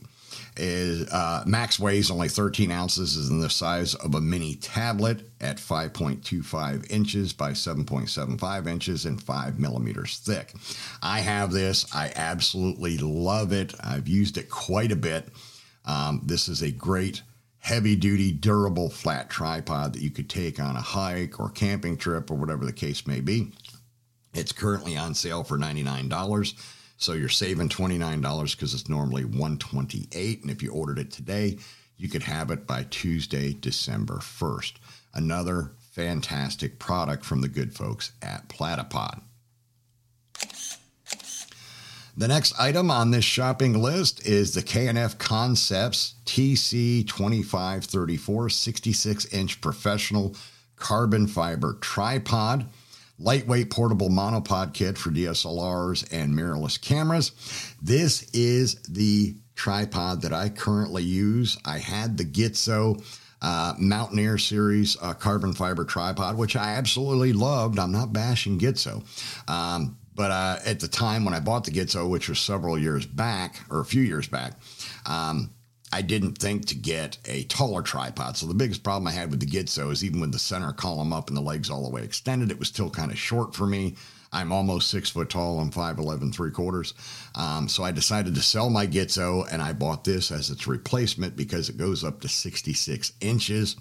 [0.55, 5.29] is uh, max weighs only 13 ounces is in the size of a mini tablet
[5.41, 10.53] at 5.25 inches by 7.75 inches and 5 millimeters thick
[11.01, 15.27] i have this i absolutely love it i've used it quite a bit
[15.85, 17.23] um, this is a great
[17.63, 22.30] heavy duty, durable flat tripod that you could take on a hike or camping trip
[22.30, 23.54] or whatever the case may be.
[24.34, 26.54] It's currently on sale for $99.
[26.97, 30.41] So you're saving $29 because it's normally 128.
[30.41, 31.58] And if you ordered it today,
[31.95, 34.73] you could have it by Tuesday, December 1st.
[35.13, 39.21] Another fantastic product from the good folks at Platypod.
[42.15, 50.36] The next item on this shopping list is the K&F Concepts TC2534 66 inch professional
[50.76, 52.67] carbon fiber tripod,
[53.17, 57.32] lightweight portable monopod kit for DSLRs and mirrorless cameras.
[57.82, 61.58] This is the tripod that I currently use.
[61.65, 63.04] I had the Gitzo
[63.41, 67.80] uh, Mountaineer series uh, carbon fiber tripod, which I absolutely loved.
[67.80, 69.04] I'm not bashing Gitzo.
[69.49, 73.06] Um, but uh, at the time when I bought the Gitzo, which was several years
[73.06, 74.54] back or a few years back,
[75.06, 75.52] um,
[75.91, 78.36] I didn't think to get a taller tripod.
[78.36, 81.13] So the biggest problem I had with the Gitzo is even with the center column
[81.13, 83.67] up and the legs all the way extended, it was still kind of short for
[83.67, 83.95] me.
[84.32, 85.60] I'm almost six foot tall.
[85.60, 86.95] I'm 5'11, three quarters.
[87.36, 91.36] Um, so I decided to sell my Gitzo and I bought this as its replacement
[91.36, 93.76] because it goes up to 66 inches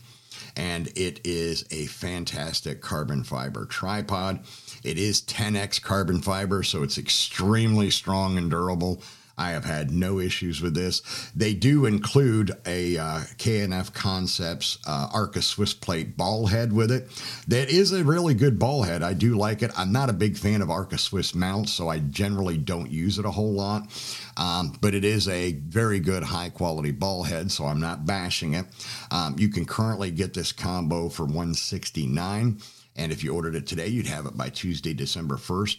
[0.56, 4.40] and it is a fantastic carbon fiber tripod.
[4.82, 9.02] It is 10x carbon fiber, so it's extremely strong and durable.
[9.38, 11.00] I have had no issues with this.
[11.34, 17.08] They do include a uh, K&F Concepts uh, Arca Swiss plate ball head with it.
[17.48, 19.02] That is a really good ball head.
[19.02, 19.70] I do like it.
[19.76, 23.24] I'm not a big fan of Arca Swiss mounts, so I generally don't use it
[23.24, 23.88] a whole lot.
[24.36, 28.54] Um, but it is a very good high quality ball head, so I'm not bashing
[28.54, 28.66] it.
[29.10, 32.60] Um, you can currently get this combo for 169
[32.96, 35.78] and if you ordered it today, you'd have it by Tuesday, December 1st.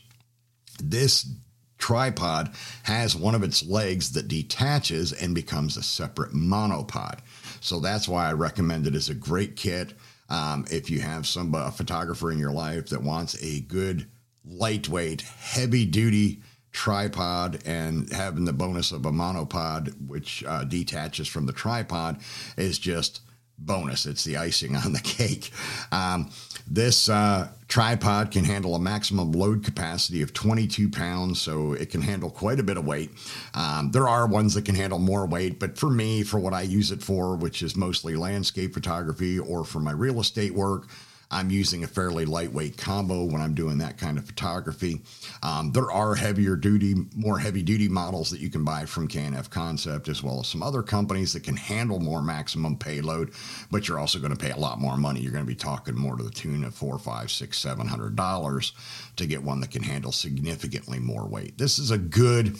[0.81, 1.31] This
[1.77, 7.19] tripod has one of its legs that detaches and becomes a separate monopod.
[7.59, 9.93] So that's why I recommend it as a great kit.
[10.29, 14.07] Um, if you have some a photographer in your life that wants a good,
[14.45, 21.45] lightweight, heavy duty tripod and having the bonus of a monopod, which uh, detaches from
[21.45, 22.19] the tripod,
[22.57, 23.21] is just
[23.57, 24.05] bonus.
[24.05, 25.51] It's the icing on the cake.
[25.91, 26.31] Um,
[26.67, 32.01] this uh, tripod can handle a maximum load capacity of 22 pounds, so it can
[32.01, 33.11] handle quite a bit of weight.
[33.53, 36.61] Um, there are ones that can handle more weight, but for me, for what I
[36.61, 40.87] use it for, which is mostly landscape photography or for my real estate work,
[41.33, 45.01] I'm using a fairly lightweight combo when I'm doing that kind of photography.
[45.41, 49.49] Um, there are heavier duty, more heavy duty models that you can buy from K&F
[49.49, 53.33] Concept, as well as some other companies that can handle more maximum payload,
[53.71, 55.21] but you're also going to pay a lot more money.
[55.21, 58.15] You're going to be talking more to the tune of four, five, six, seven hundred
[58.15, 58.73] dollars
[59.15, 61.57] to get one that can handle significantly more weight.
[61.57, 62.57] This is a good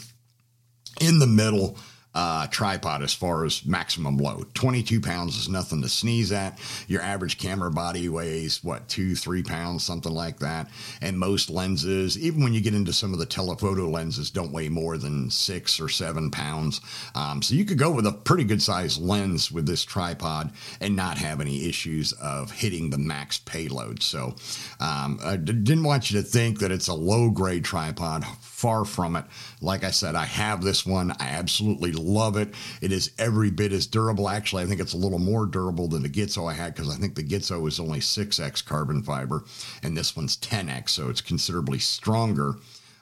[1.00, 1.78] in the middle
[2.16, 4.54] uh, tripod as far as maximum load.
[4.54, 6.60] 22 pounds is nothing to sneeze at.
[6.88, 10.70] Your average camera body weighs, what, two, three pounds, something like that.
[11.02, 14.70] And most lenses, even when you get into some of the telephoto lenses, don't weigh
[14.70, 16.82] more than six or seven pounds.
[17.16, 20.96] Um, so you could go with a pretty good sized lens with this tripod and
[20.96, 24.04] not have any issues of hitting the max payload.
[24.04, 24.36] So
[24.80, 28.26] um, I d- didn't want you to think that it's a low grade tripod.
[28.64, 29.26] Far from it.
[29.60, 31.12] Like I said, I have this one.
[31.20, 32.56] I absolutely love it.
[32.80, 34.30] It is every bit as durable.
[34.30, 36.98] Actually, I think it's a little more durable than the Gitzo I had because I
[36.98, 39.44] think the Gitzo is only 6x carbon fiber
[39.84, 42.54] and this one's 10x, so it's considerably stronger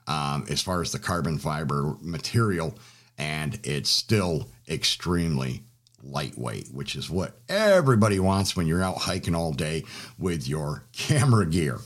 [0.08, 2.74] um, as far as the carbon fiber material,
[3.20, 5.62] and it's still extremely
[6.02, 9.84] lightweight, which is what everybody wants when you're out hiking all day
[10.18, 11.78] with your camera gear.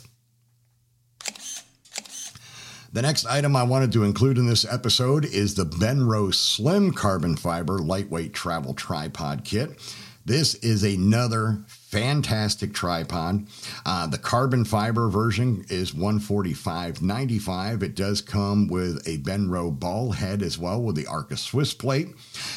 [2.96, 7.36] The next item I wanted to include in this episode is the Benro Slim Carbon
[7.36, 9.78] Fiber Lightweight Travel Tripod Kit.
[10.24, 11.58] This is another
[11.96, 13.48] fantastic tripod.
[13.86, 17.84] Uh, the carbon fiber version is 145.95.
[17.84, 22.10] It does come with a Benro ball head as well with the Arca Swiss plate.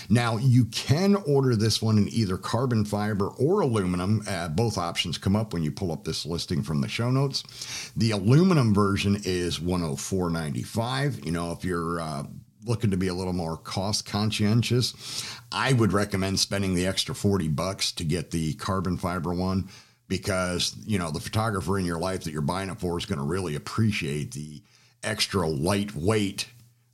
[0.09, 4.25] Now you can order this one in either carbon fiber or aluminum.
[4.29, 7.93] Uh, both options come up when you pull up this listing from the show notes.
[7.97, 11.25] The aluminum version is 104.95.
[11.25, 12.25] You know if you're uh,
[12.69, 17.49] looking to be a little more cost conscientious, I would recommend spending the extra 40
[17.49, 19.69] bucks to get the carbon fiber one
[20.09, 23.19] because, you know, the photographer in your life that you're buying it for is going
[23.19, 24.63] to really appreciate the
[25.03, 26.47] extra lightweight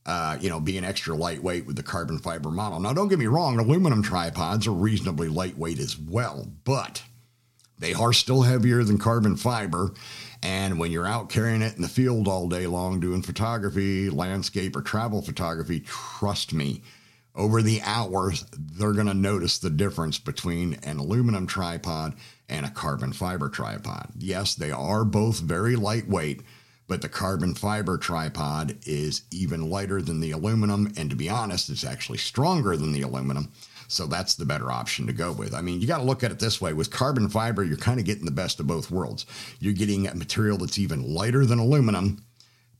[0.06, 2.78] uh, you know, being extra lightweight with the carbon fiber model.
[2.78, 7.02] Now, don't get me wrong, aluminum tripods are reasonably lightweight as well, but
[7.78, 9.92] they are still heavier than carbon fiber.
[10.42, 14.76] And when you're out carrying it in the field all day long doing photography, landscape,
[14.76, 16.82] or travel photography, trust me,
[17.34, 22.14] over the hours, they're going to notice the difference between an aluminum tripod
[22.48, 24.10] and a carbon fiber tripod.
[24.18, 26.42] Yes, they are both very lightweight,
[26.86, 30.92] but the carbon fiber tripod is even lighter than the aluminum.
[30.96, 33.50] And to be honest, it's actually stronger than the aluminum.
[33.88, 35.54] So that's the better option to go with.
[35.54, 38.00] I mean, you got to look at it this way with carbon fiber, you're kind
[38.00, 39.26] of getting the best of both worlds.
[39.60, 42.24] You're getting a material that's even lighter than aluminum,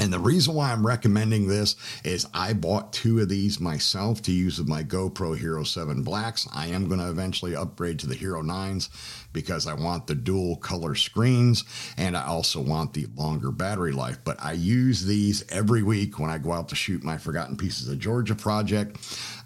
[0.00, 4.32] and the reason why I'm recommending this is I bought two of these myself to
[4.32, 6.48] use with my GoPro Hero 7 Blacks.
[6.54, 8.88] I am going to eventually upgrade to the Hero 9s
[9.32, 11.64] because I want the dual color screens
[11.96, 14.18] and I also want the longer battery life.
[14.24, 17.88] But I use these every week when I go out to shoot my Forgotten Pieces
[17.88, 18.96] of Georgia project.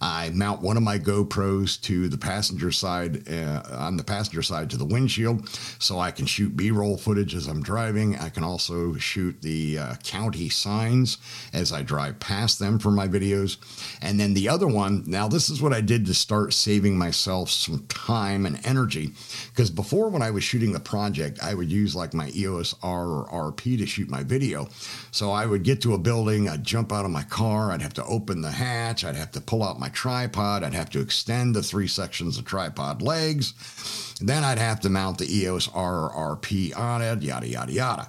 [0.01, 4.70] I mount one of my GoPros to the passenger side, uh, on the passenger side
[4.70, 8.16] to the windshield, so I can shoot B roll footage as I'm driving.
[8.18, 11.18] I can also shoot the uh, county signs
[11.53, 13.57] as I drive past them for my videos.
[14.03, 17.51] And then the other one, now this is what I did to start saving myself
[17.51, 19.12] some time and energy.
[19.49, 23.07] Because before, when I was shooting the project, I would use like my EOS R
[23.07, 24.68] or RP to shoot my video.
[25.11, 27.95] So I would get to a building, I'd jump out of my car, I'd have
[27.95, 31.55] to open the hatch, I'd have to pull out my tripod, I'd have to extend
[31.55, 34.14] the three sections of tripod legs.
[34.20, 38.09] Then I'd have to mount the EOS R or RP on it, yada, yada, yada.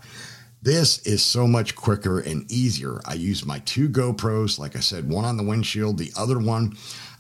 [0.66, 3.00] This is so much quicker and easier.
[3.06, 6.76] I use my two GoPros, like I said, one on the windshield, the other one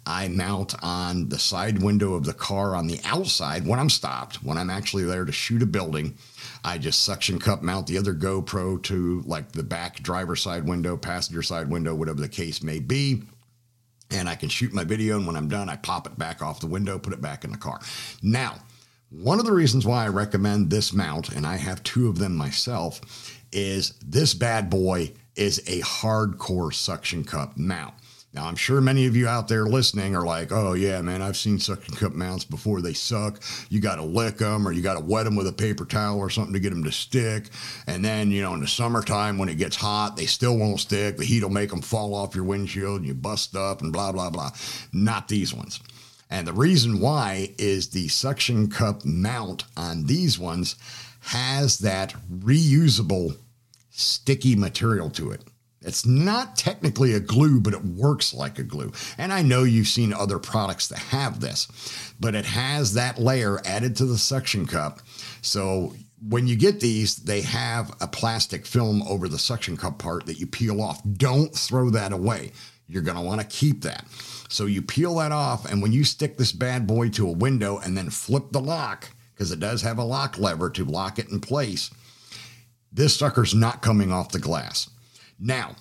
[0.07, 4.43] I mount on the side window of the car on the outside when I'm stopped,
[4.43, 6.17] when I'm actually there to shoot a building.
[6.63, 10.95] I just suction cup mount the other GoPro to like the back driver side window,
[10.95, 13.23] passenger side window, whatever the case may be.
[14.11, 15.17] And I can shoot my video.
[15.17, 17.51] And when I'm done, I pop it back off the window, put it back in
[17.51, 17.79] the car.
[18.21, 18.55] Now,
[19.09, 22.35] one of the reasons why I recommend this mount, and I have two of them
[22.35, 23.01] myself,
[23.51, 27.93] is this bad boy is a hardcore suction cup mount.
[28.35, 31.37] Now, I'm sure many of you out there listening are like, oh, yeah, man, I've
[31.37, 32.81] seen suction cup mounts before.
[32.81, 33.41] They suck.
[33.69, 36.19] You got to lick them or you got to wet them with a paper towel
[36.19, 37.47] or something to get them to stick.
[37.87, 41.15] And then, you know, in the summertime when it gets hot, they still won't stick.
[41.15, 44.11] The heat will make them fall off your windshield and you bust up and blah,
[44.11, 44.51] blah, blah.
[44.91, 45.79] Not these ones.
[46.29, 50.75] And the reason why is the suction cup mount on these ones
[51.21, 53.37] has that reusable
[53.91, 55.41] sticky material to it.
[55.85, 58.91] It's not technically a glue, but it works like a glue.
[59.17, 61.67] And I know you've seen other products that have this,
[62.19, 64.99] but it has that layer added to the suction cup.
[65.41, 65.93] So
[66.27, 70.39] when you get these, they have a plastic film over the suction cup part that
[70.39, 71.01] you peel off.
[71.13, 72.51] Don't throw that away.
[72.87, 74.05] You're going to want to keep that.
[74.49, 77.79] So you peel that off, and when you stick this bad boy to a window
[77.79, 81.29] and then flip the lock, because it does have a lock lever to lock it
[81.29, 81.89] in place,
[82.91, 84.89] this sucker's not coming off the glass.
[85.39, 85.75] Now,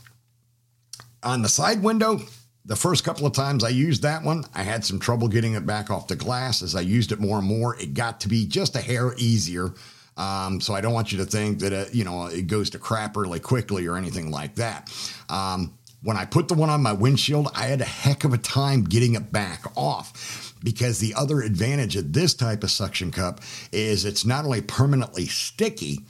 [1.22, 2.20] on the side window,
[2.64, 5.66] the first couple of times I used that one, I had some trouble getting it
[5.66, 6.62] back off the glass.
[6.62, 9.74] As I used it more and more, it got to be just a hair easier.
[10.16, 12.78] Um, so I don't want you to think that it, you know it goes to
[12.78, 14.90] crap really quickly or anything like that.
[15.28, 18.38] Um, when I put the one on my windshield, I had a heck of a
[18.38, 23.40] time getting it back off because the other advantage of this type of suction cup
[23.72, 26.00] is it's not only permanently sticky,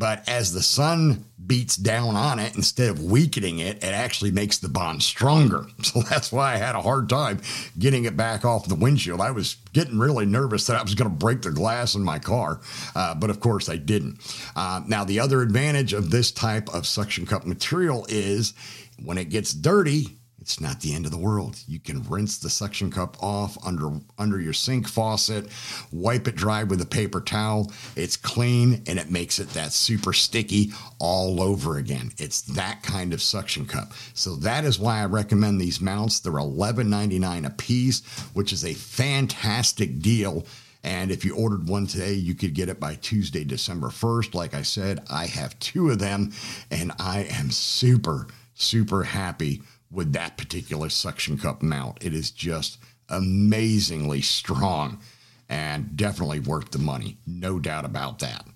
[0.00, 4.56] but as the sun beats down on it, instead of weakening it, it actually makes
[4.56, 5.66] the bond stronger.
[5.82, 7.40] So that's why I had a hard time
[7.78, 9.20] getting it back off the windshield.
[9.20, 12.18] I was getting really nervous that I was going to break the glass in my
[12.18, 12.60] car,
[12.94, 14.20] uh, but of course I didn't.
[14.56, 18.54] Uh, now, the other advantage of this type of suction cup material is
[19.02, 20.19] when it gets dirty,
[20.50, 21.56] it's not the end of the world.
[21.68, 25.46] You can rinse the suction cup off under under your sink faucet,
[25.92, 27.70] wipe it dry with a paper towel.
[27.94, 32.10] It's clean and it makes it that super sticky all over again.
[32.18, 33.92] It's that kind of suction cup.
[34.14, 36.18] So that is why I recommend these mounts.
[36.18, 38.00] They're $11.99 a piece,
[38.34, 40.44] which is a fantastic deal.
[40.82, 44.34] And if you ordered one today, you could get it by Tuesday, December 1st.
[44.34, 46.32] Like I said, I have two of them
[46.72, 51.98] and I am super, super happy with that particular suction cup mount.
[52.02, 52.78] It is just
[53.08, 55.00] amazingly strong
[55.48, 57.18] and definitely worth the money.
[57.26, 58.46] No doubt about that.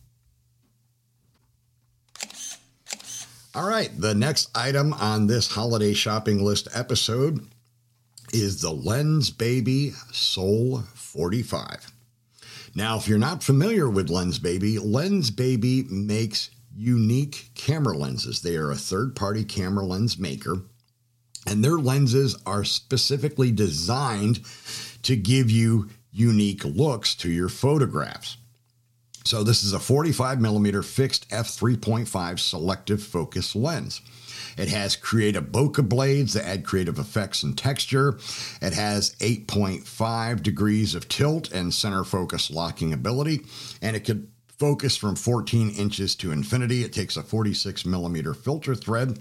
[3.54, 7.46] All right, the next item on this holiday shopping list episode
[8.32, 11.92] is the Lensbaby Soul 45.
[12.74, 18.42] Now, if you're not familiar with Lensbaby, Lensbaby makes unique camera lenses.
[18.42, 20.62] They are a third party camera lens maker
[21.46, 24.40] and their lenses are specifically designed
[25.02, 28.36] to give you unique looks to your photographs.
[29.24, 34.02] So, this is a 45 millimeter fixed f3.5 selective focus lens.
[34.58, 38.18] It has creative bokeh blades that add creative effects and texture.
[38.60, 43.40] It has 8.5 degrees of tilt and center focus locking ability,
[43.80, 44.28] and it could
[44.58, 46.84] focus from 14 inches to infinity.
[46.84, 49.18] It takes a 46 millimeter filter thread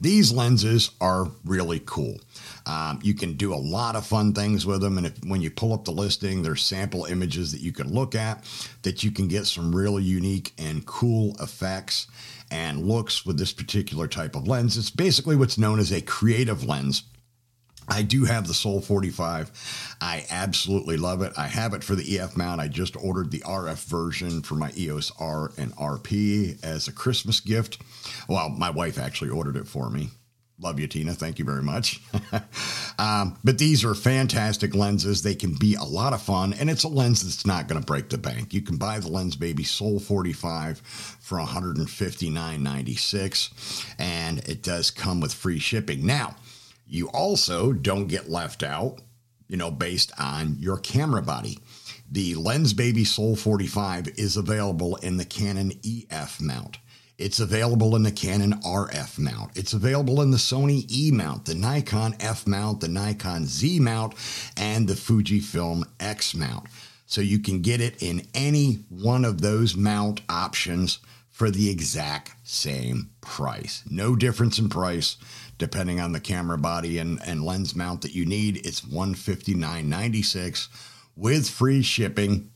[0.00, 2.18] these lenses are really cool.
[2.66, 4.98] Um, you can do a lot of fun things with them.
[4.98, 8.14] And if, when you pull up the listing, there's sample images that you can look
[8.14, 8.44] at
[8.82, 12.08] that you can get some really unique and cool effects
[12.50, 14.76] and looks with this particular type of lens.
[14.76, 17.04] It's basically what's known as a creative lens.
[17.88, 19.96] I do have the Soul 45.
[20.00, 21.32] I absolutely love it.
[21.36, 22.60] I have it for the EF mount.
[22.60, 27.40] I just ordered the RF version for my EOS R and RP as a Christmas
[27.40, 27.78] gift.
[28.28, 30.10] Well, my wife actually ordered it for me.
[30.58, 31.12] Love you, Tina.
[31.12, 32.00] Thank you very much.
[32.98, 35.22] um, but these are fantastic lenses.
[35.22, 37.86] They can be a lot of fun, and it's a lens that's not going to
[37.86, 38.54] break the bank.
[38.54, 45.58] You can buy the Lensbaby Soul 45 for $159.96, and it does come with free
[45.58, 46.06] shipping.
[46.06, 46.36] Now,
[46.86, 49.00] you also don't get left out,
[49.48, 51.58] you know, based on your camera body.
[52.10, 56.78] The Lensbaby Soul 45 is available in the Canon EF mount.
[57.18, 59.56] It's available in the Canon RF mount.
[59.56, 64.14] It's available in the Sony E mount, the Nikon F mount, the Nikon Z mount,
[64.56, 66.66] and the Fujifilm X mount.
[67.06, 70.98] So you can get it in any one of those mount options
[71.30, 73.82] for the exact same price.
[73.90, 75.16] No difference in price
[75.58, 78.66] depending on the camera body and, and lens mount that you need.
[78.66, 80.68] It's $159.96
[81.16, 82.50] with free shipping.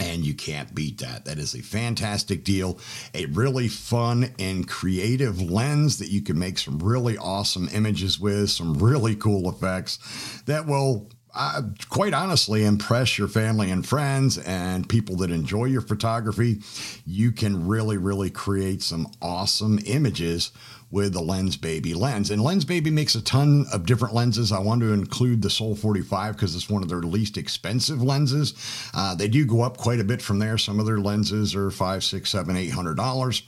[0.00, 1.24] And you can't beat that.
[1.24, 2.78] That is a fantastic deal.
[3.14, 8.48] A really fun and creative lens that you can make some really awesome images with,
[8.50, 9.98] some really cool effects
[10.46, 15.80] that will uh, quite honestly impress your family and friends and people that enjoy your
[15.80, 16.58] photography.
[17.04, 20.52] You can really, really create some awesome images
[20.90, 22.30] with the Lensbaby lens.
[22.30, 24.52] And Lensbaby makes a ton of different lenses.
[24.52, 28.54] I want to include the Soul 45 because it's one of their least expensive lenses.
[28.94, 30.56] Uh, they do go up quite a bit from there.
[30.56, 33.42] Some of their lenses are five, six, seven, eight hundred dollars.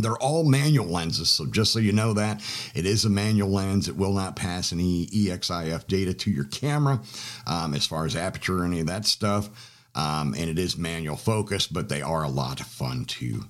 [0.00, 2.40] They're all manual lenses, so just so you know that
[2.72, 3.88] it is a manual lens.
[3.88, 7.00] It will not pass any EXIF data to your camera
[7.48, 9.50] um, as far as aperture or any of that stuff.
[9.96, 13.48] Um, and it is manual focus, but they are a lot of fun to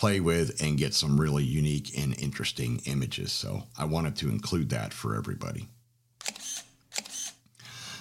[0.00, 3.32] play with and get some really unique and interesting images.
[3.32, 5.68] So I wanted to include that for everybody.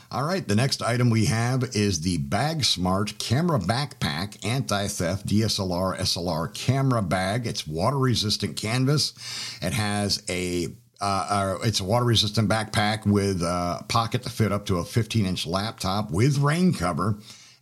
[0.10, 5.28] All right, the next item we have is the Bag Smart Camera Backpack Anti Theft
[5.28, 7.46] DSLR SLR Camera Bag.
[7.46, 9.14] It's water resistant canvas.
[9.62, 10.68] It has a
[11.02, 14.86] uh, uh, it's a water resistant backpack with a pocket to fit up to a
[14.86, 17.20] 15 inch laptop with rain cover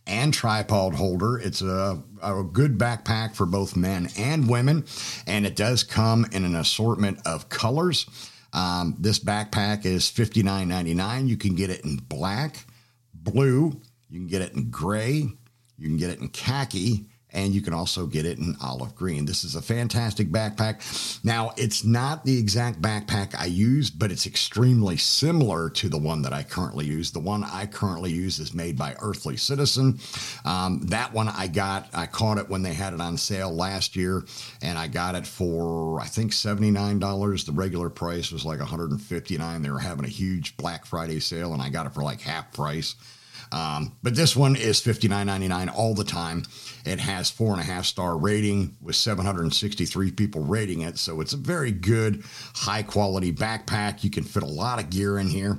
[0.08, 1.38] and tripod holder.
[1.38, 4.84] It's a, a good backpack for both men and women,
[5.26, 8.06] and it does come in an assortment of colors.
[8.52, 11.28] Um, this backpack is $59.99.
[11.28, 12.64] You can get it in black,
[13.14, 15.28] blue, you can get it in gray,
[15.76, 17.06] you can get it in khaki,
[17.38, 19.24] and you can also get it in olive green.
[19.24, 21.24] This is a fantastic backpack.
[21.24, 26.22] Now, it's not the exact backpack I use, but it's extremely similar to the one
[26.22, 27.12] that I currently use.
[27.12, 30.00] The one I currently use is made by Earthly Citizen.
[30.44, 33.94] Um, that one I got, I caught it when they had it on sale last
[33.94, 34.24] year,
[34.60, 37.46] and I got it for, I think, $79.
[37.46, 39.62] The regular price was like 159.
[39.62, 42.52] They were having a huge Black Friday sale, and I got it for like half
[42.52, 42.96] price.
[43.52, 46.44] Um, but this one is $59.99 all the time.
[46.84, 50.98] It has four and a half star rating with 763 people rating it.
[50.98, 52.22] So it's a very good,
[52.54, 54.04] high quality backpack.
[54.04, 55.58] You can fit a lot of gear in here.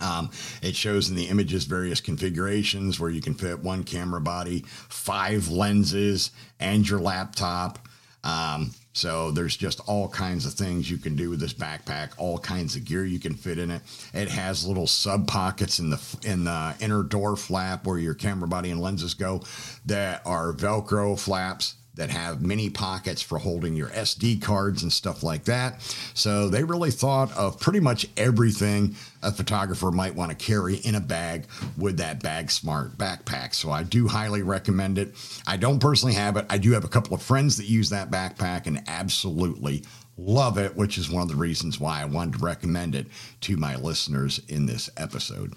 [0.00, 0.30] Um,
[0.62, 5.48] it shows in the images various configurations where you can fit one camera body, five
[5.48, 6.30] lenses,
[6.60, 7.80] and your laptop.
[8.22, 12.38] Um, so there's just all kinds of things you can do with this backpack, all
[12.38, 13.82] kinds of gear you can fit in it.
[14.12, 18.48] It has little sub pockets in the in the inner door flap where your camera
[18.48, 19.42] body and lenses go
[19.86, 25.22] that are Velcro flaps that have mini pockets for holding your SD cards and stuff
[25.22, 25.82] like that.
[26.14, 30.94] So they really thought of pretty much everything a photographer might want to carry in
[30.94, 31.46] a bag
[31.76, 33.52] with that Bag Smart backpack.
[33.52, 35.14] So I do highly recommend it.
[35.46, 36.46] I don't personally have it.
[36.48, 39.82] I do have a couple of friends that use that backpack and absolutely
[40.16, 43.08] love it, which is one of the reasons why I wanted to recommend it
[43.42, 45.54] to my listeners in this episode.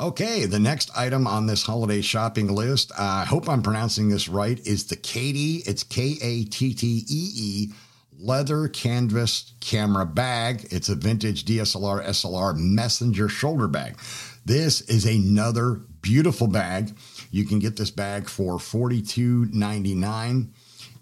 [0.00, 4.28] Okay, the next item on this holiday shopping list, uh, I hope I'm pronouncing this
[4.28, 5.62] right, is the Kattee.
[5.66, 7.72] It's K A T T E E
[8.18, 10.66] leather canvas camera bag.
[10.72, 13.96] It's a vintage DSLR SLR messenger shoulder bag.
[14.44, 16.96] This is another beautiful bag.
[17.30, 20.48] You can get this bag for $42.99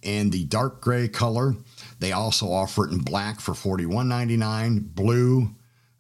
[0.03, 1.55] in the dark gray color.
[1.99, 5.49] They also offer it in black for $41.99, blue,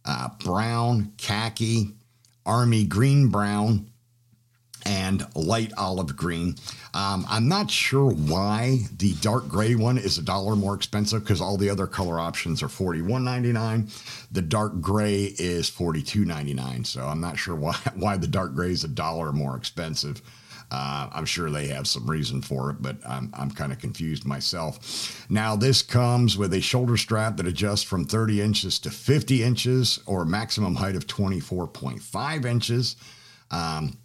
[0.04, 1.94] uh, brown, khaki
[2.46, 3.88] army green brown
[4.84, 6.56] and light olive green.
[6.94, 11.40] Um, I'm not sure why the dark gray one is a dollar more expensive because
[11.40, 14.26] all the other color options are $41.99.
[14.32, 16.86] The dark gray is $42.99.
[16.86, 20.20] So I'm not sure why, why the dark gray is a dollar more expensive.
[20.72, 24.24] Uh, I'm sure they have some reason for it, but I'm, I'm kind of confused
[24.24, 25.26] myself.
[25.28, 30.00] Now, this comes with a shoulder strap that adjusts from 30 inches to 50 inches
[30.06, 32.96] or maximum height of 24.5 inches.
[33.50, 33.98] Um,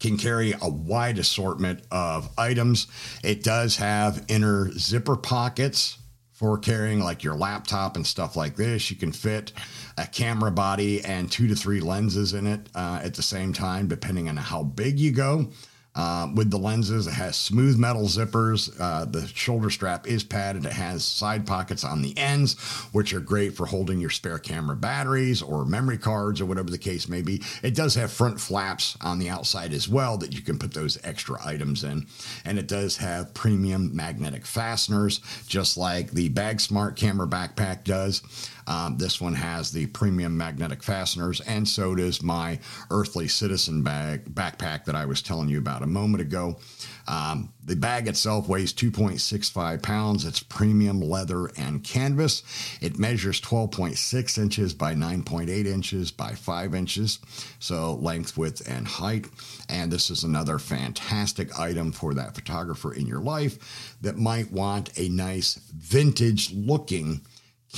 [0.00, 2.86] can carry a wide assortment of items.
[3.22, 5.98] It does have inner zipper pockets
[6.32, 8.90] for carrying like your laptop and stuff like this.
[8.90, 9.52] You can fit
[9.98, 13.86] a camera body and two to three lenses in it uh, at the same time,
[13.86, 15.50] depending on how big you go.
[15.96, 17.06] Uh, with the lenses.
[17.06, 18.74] It has smooth metal zippers.
[18.80, 20.64] Uh, the shoulder strap is padded.
[20.66, 24.74] It has side pockets on the ends, which are great for holding your spare camera
[24.74, 27.42] batteries or memory cards or whatever the case may be.
[27.62, 30.98] It does have front flaps on the outside as well that you can put those
[31.04, 32.08] extra items in.
[32.44, 38.20] And it does have premium magnetic fasteners, just like the Bag Smart camera backpack does.
[38.66, 42.58] Um, this one has the premium magnetic fasteners, and so does my
[42.90, 46.56] Earthly Citizen bag backpack that I was telling you about a moment ago.
[47.06, 50.24] Um, the bag itself weighs 2.65 pounds.
[50.24, 52.42] It's premium leather and canvas.
[52.80, 57.18] It measures 12.6 inches by 9.8 inches by 5 inches,
[57.58, 59.26] so length, width, and height.
[59.68, 64.98] And this is another fantastic item for that photographer in your life that might want
[64.98, 67.22] a nice vintage looking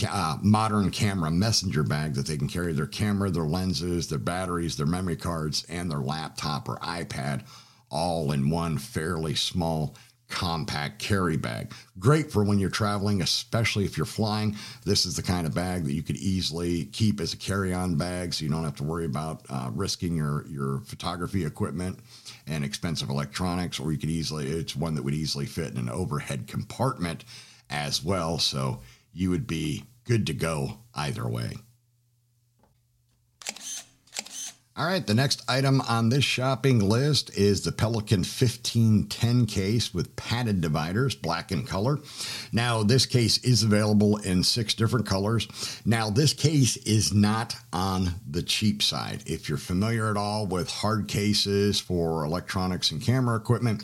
[0.08, 4.76] uh, modern camera messenger bag that they can carry their camera, their lenses, their batteries,
[4.76, 7.44] their memory cards, and their laptop or iPad
[7.90, 9.94] all in one fairly small
[10.28, 11.72] compact carry bag.
[11.98, 14.56] Great for when you're traveling, especially if you're flying.
[14.84, 18.34] This is the kind of bag that you could easily keep as a carry-on bag,
[18.34, 22.00] so you don't have to worry about uh, risking your your photography equipment
[22.46, 23.78] and expensive electronics.
[23.78, 27.24] Or you could easily, it's one that would easily fit in an overhead compartment
[27.70, 28.38] as well.
[28.38, 28.80] So
[29.16, 31.54] you would be good to go either way.
[34.78, 40.14] All right, the next item on this shopping list is the Pelican 1510 case with
[40.16, 41.98] padded dividers, black in color.
[42.52, 45.48] Now, this case is available in six different colors.
[45.86, 49.22] Now, this case is not on the cheap side.
[49.24, 53.82] If you're familiar at all with hard cases for electronics and camera equipment,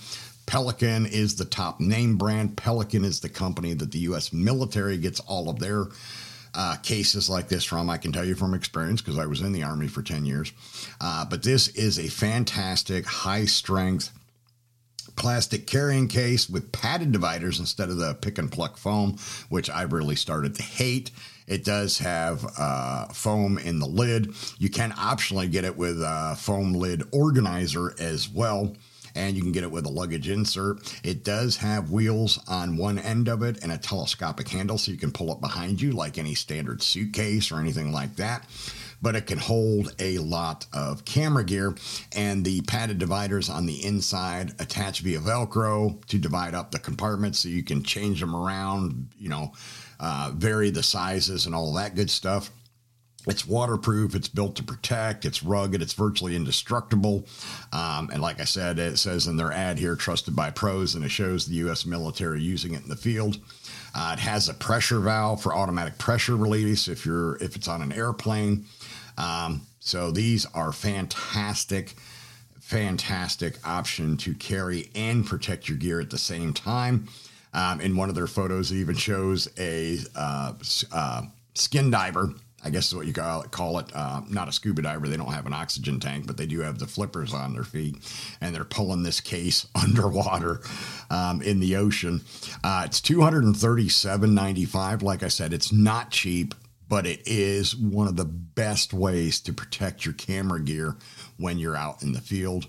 [0.52, 2.58] Pelican is the top name brand.
[2.58, 4.34] Pelican is the company that the U.S.
[4.34, 5.86] military gets all of their
[6.54, 7.88] uh, cases like this from.
[7.88, 10.52] I can tell you from experience because I was in the Army for 10 years.
[11.00, 14.10] Uh, but this is a fantastic, high strength
[15.16, 19.16] plastic carrying case with padded dividers instead of the pick and pluck foam,
[19.48, 21.12] which I really started to hate.
[21.46, 24.34] It does have uh, foam in the lid.
[24.58, 28.76] You can optionally get it with a foam lid organizer as well
[29.14, 30.94] and you can get it with a luggage insert.
[31.04, 34.98] It does have wheels on one end of it and a telescopic handle so you
[34.98, 38.46] can pull it behind you like any standard suitcase or anything like that
[39.02, 41.74] but it can hold a lot of camera gear.
[42.12, 47.40] And the padded dividers on the inside attach via Velcro to divide up the compartments
[47.40, 49.52] so you can change them around, you know,
[49.98, 52.50] uh, vary the sizes and all that good stuff.
[53.26, 54.14] It's waterproof.
[54.14, 55.24] It's built to protect.
[55.24, 55.80] It's rugged.
[55.80, 57.26] It's virtually indestructible.
[57.72, 61.04] Um, and like I said, it says in their ad here, trusted by pros, and
[61.04, 61.86] it shows the U.S.
[61.86, 63.38] military using it in the field.
[63.94, 67.82] Uh, it has a pressure valve for automatic pressure release if you're if it's on
[67.82, 68.64] an airplane.
[69.18, 71.94] Um, so these are fantastic,
[72.60, 77.08] fantastic option to carry and protect your gear at the same time.
[77.54, 80.54] Um, in one of their photos, it even shows a uh,
[80.90, 81.22] uh,
[81.54, 82.32] skin diver
[82.64, 83.94] I guess is what you call it.
[83.94, 85.08] Uh, not a scuba diver.
[85.08, 87.96] They don't have an oxygen tank, but they do have the flippers on their feet,
[88.40, 90.60] and they're pulling this case underwater
[91.10, 92.22] um, in the ocean.
[92.62, 95.02] Uh, it's two hundred and thirty-seven ninety-five.
[95.02, 96.54] Like I said, it's not cheap,
[96.88, 100.96] but it is one of the best ways to protect your camera gear
[101.38, 102.66] when you're out in the field.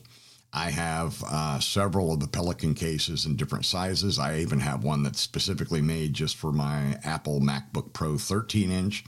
[0.55, 4.19] I have uh, several of the Pelican cases in different sizes.
[4.19, 9.03] I even have one that's specifically made just for my Apple MacBook Pro 13 inch.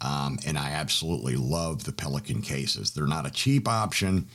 [0.00, 2.90] Um, and I absolutely love the Pelican cases.
[2.90, 4.28] They're not a cheap option,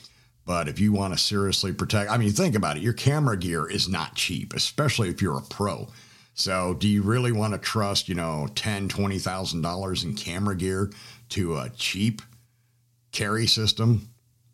[0.45, 2.83] but if you want to seriously protect, I mean, think about it.
[2.83, 5.87] Your camera gear is not cheap, especially if you're a pro.
[6.35, 10.55] So, do you really want to trust, you know, ten, twenty thousand dollars in camera
[10.55, 10.91] gear
[11.29, 12.21] to a cheap
[13.11, 14.09] carry system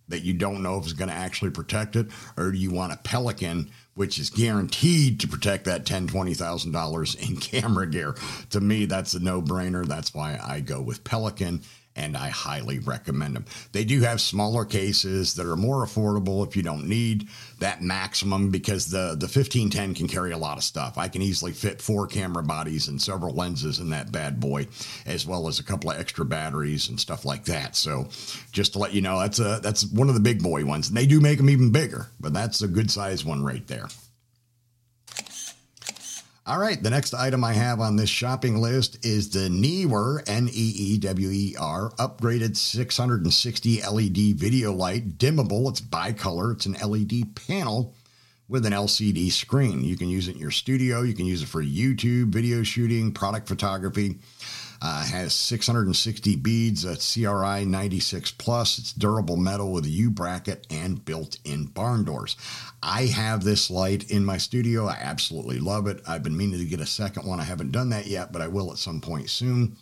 [0.08, 2.08] that you don't know if it's going to actually protect it,
[2.38, 6.72] or do you want a Pelican which is guaranteed to protect that ten, twenty thousand
[6.72, 8.16] dollars in camera gear.
[8.52, 9.86] To me, that's a no-brainer.
[9.86, 11.62] That's why I go with Pelican
[11.96, 13.46] and I highly recommend them.
[13.72, 17.28] They do have smaller cases that are more affordable if you don't need
[17.60, 20.98] that maximum because the the 1510 can carry a lot of stuff.
[20.98, 24.68] I can easily fit four camera bodies and several lenses in that bad boy
[25.06, 27.76] as well as a couple of extra batteries and stuff like that.
[27.76, 28.10] So
[28.52, 30.88] just to let you know that's a that's one of the big boy ones.
[30.88, 33.88] And they do make them even bigger, but that's a good size one right there.
[36.52, 40.50] All right, the next item I have on this shopping list is the Neewer, N
[40.50, 45.70] E E W E R, upgraded 660 LED video light, dimmable.
[45.70, 47.96] It's bicolor, it's an LED panel
[48.50, 49.86] with an LCD screen.
[49.86, 53.14] You can use it in your studio, you can use it for YouTube, video shooting,
[53.14, 54.20] product photography.
[54.84, 58.80] Uh, has 660 beads, a CRI 96 plus.
[58.80, 62.36] It's durable metal with a U bracket and built-in barn doors.
[62.82, 64.88] I have this light in my studio.
[64.88, 66.02] I absolutely love it.
[66.08, 67.40] I've been meaning to get a second one.
[67.40, 69.78] I haven't done that yet, but I will at some point soon.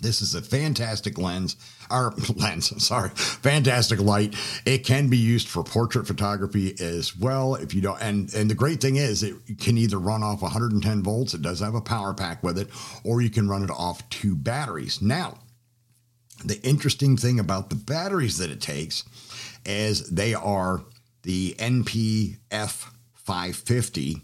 [0.00, 1.56] This is a fantastic lens,
[1.90, 4.34] or lens, sorry, fantastic light.
[4.66, 7.54] It can be used for portrait photography as well.
[7.54, 11.02] If you don't, and and the great thing is, it can either run off 110
[11.02, 11.34] volts.
[11.34, 12.68] It does have a power pack with it,
[13.04, 15.00] or you can run it off two batteries.
[15.00, 15.38] Now,
[16.44, 19.04] the interesting thing about the batteries that it takes
[19.64, 20.82] is they are
[21.22, 24.20] the NPF 550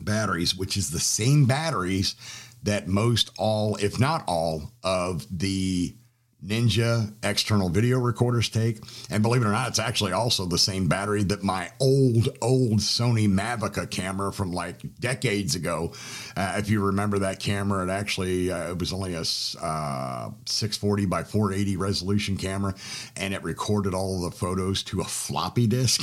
[0.00, 2.16] batteries, which is the same batteries
[2.62, 5.96] that most all, if not all, of the
[6.44, 8.80] Ninja external video recorders take.
[9.10, 12.80] And believe it or not, it's actually also the same battery that my old, old
[12.80, 15.92] Sony Mavica camera from like decades ago.
[16.36, 19.20] Uh, if you remember that camera, it actually uh, it was only a
[19.64, 22.74] uh, 640 by 480 resolution camera,
[23.16, 26.00] and it recorded all of the photos to a floppy disk.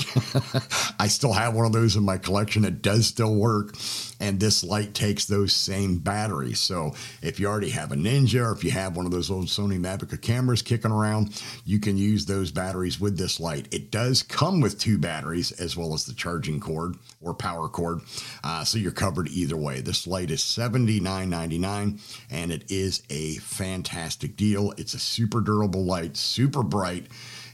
[1.00, 2.64] I still have one of those in my collection.
[2.64, 3.76] It does still work,
[4.20, 6.60] and this light takes those same batteries.
[6.60, 9.48] So if you already have a Ninja, or if you have one of those old
[9.48, 13.68] Sony Mavica cameras kicking around, you can use those batteries with this light.
[13.72, 18.02] It does come with two batteries as well as the charging cord or power cord.
[18.44, 19.82] Uh, so you're covered either way.
[19.82, 22.00] This light is $79.99
[22.30, 24.72] and it is a fantastic deal.
[24.78, 27.08] It's a super durable light, super bright.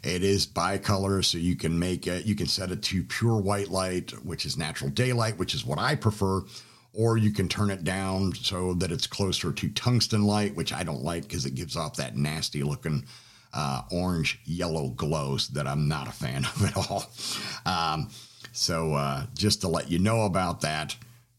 [0.03, 3.69] It is bicolor, so you can make it, you can set it to pure white
[3.69, 6.43] light, which is natural daylight, which is what I prefer,
[6.95, 10.83] or you can turn it down so that it's closer to tungsten light, which I
[10.83, 13.05] don't like because it gives off that nasty looking
[13.53, 17.11] uh, orange yellow glows that I'm not a fan of at all.
[17.65, 18.09] Um,
[18.51, 20.95] so uh, just to let you know about that.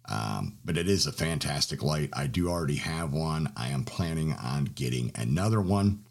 [0.09, 2.11] Um, but it is a fantastic light.
[2.13, 3.53] I do already have one.
[3.57, 6.05] I am planning on getting another one.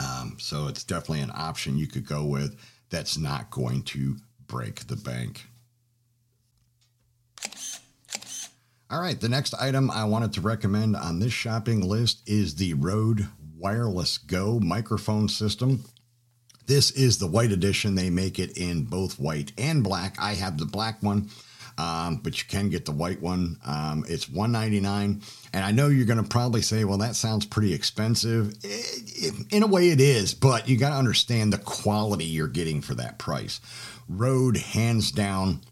[0.00, 2.58] Um, so it's definitely an option you could go with
[2.90, 5.46] that's not going to break the bank.
[8.94, 12.74] All right, the next item I wanted to recommend on this shopping list is the
[12.74, 13.26] Rode
[13.58, 15.82] Wireless Go microphone system.
[16.66, 17.96] This is the white edition.
[17.96, 20.14] They make it in both white and black.
[20.20, 21.28] I have the black one,
[21.76, 23.58] um, but you can get the white one.
[23.66, 25.22] Um, it's one ninety nine,
[25.52, 29.52] and I know you're going to probably say, "Well, that sounds pretty expensive." It, it,
[29.52, 32.94] in a way, it is, but you got to understand the quality you're getting for
[32.94, 33.60] that price.
[34.08, 35.62] Rode, hands down,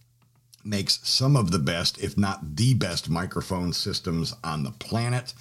[0.64, 5.34] makes some of the best, if not the best, microphone systems on the planet.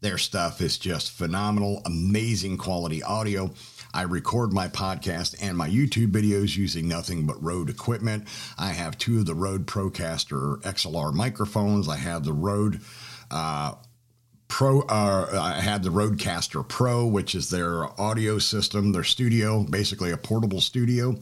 [0.00, 3.50] Their stuff is just phenomenal, amazing quality audio.
[3.92, 8.28] I record my podcast and my YouTube videos using nothing but Rode equipment.
[8.56, 11.88] I have two of the Rode Procaster XLR microphones.
[11.88, 12.80] I have the Rode
[13.30, 13.74] uh,
[14.46, 14.82] Pro.
[14.82, 20.16] Uh, I have the Rodecaster Pro, which is their audio system, their studio, basically a
[20.16, 21.16] portable studio.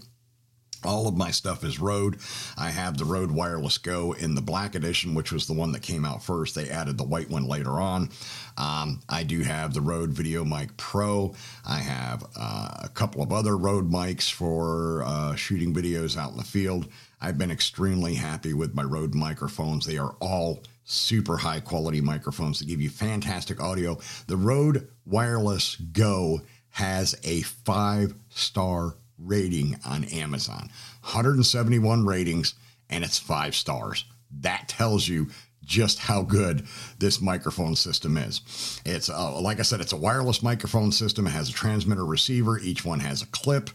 [0.87, 2.19] All of my stuff is Rode.
[2.57, 5.83] I have the Rode Wireless Go in the black edition, which was the one that
[5.83, 6.55] came out first.
[6.55, 8.11] They added the white one later on.
[8.57, 11.35] Um, I do have the Rode Video Mic Pro.
[11.67, 16.39] I have uh, a couple of other Rode mics for uh, shooting videos out in
[16.39, 16.89] the field.
[17.21, 19.87] I've been extremely happy with my Rode microphones.
[19.87, 23.99] They are all super high quality microphones that give you fantastic audio.
[24.27, 30.71] The Rode Wireless Go has a five star rating on Amazon
[31.03, 32.55] 171 ratings,
[32.91, 34.05] and it's five stars.
[34.41, 35.29] That tells you
[35.65, 36.67] just how good
[36.99, 38.81] this microphone system is.
[38.85, 41.27] It's uh, like I said, it's a wireless microphone system.
[41.27, 42.59] It has a transmitter receiver.
[42.59, 43.71] Each one has a clip.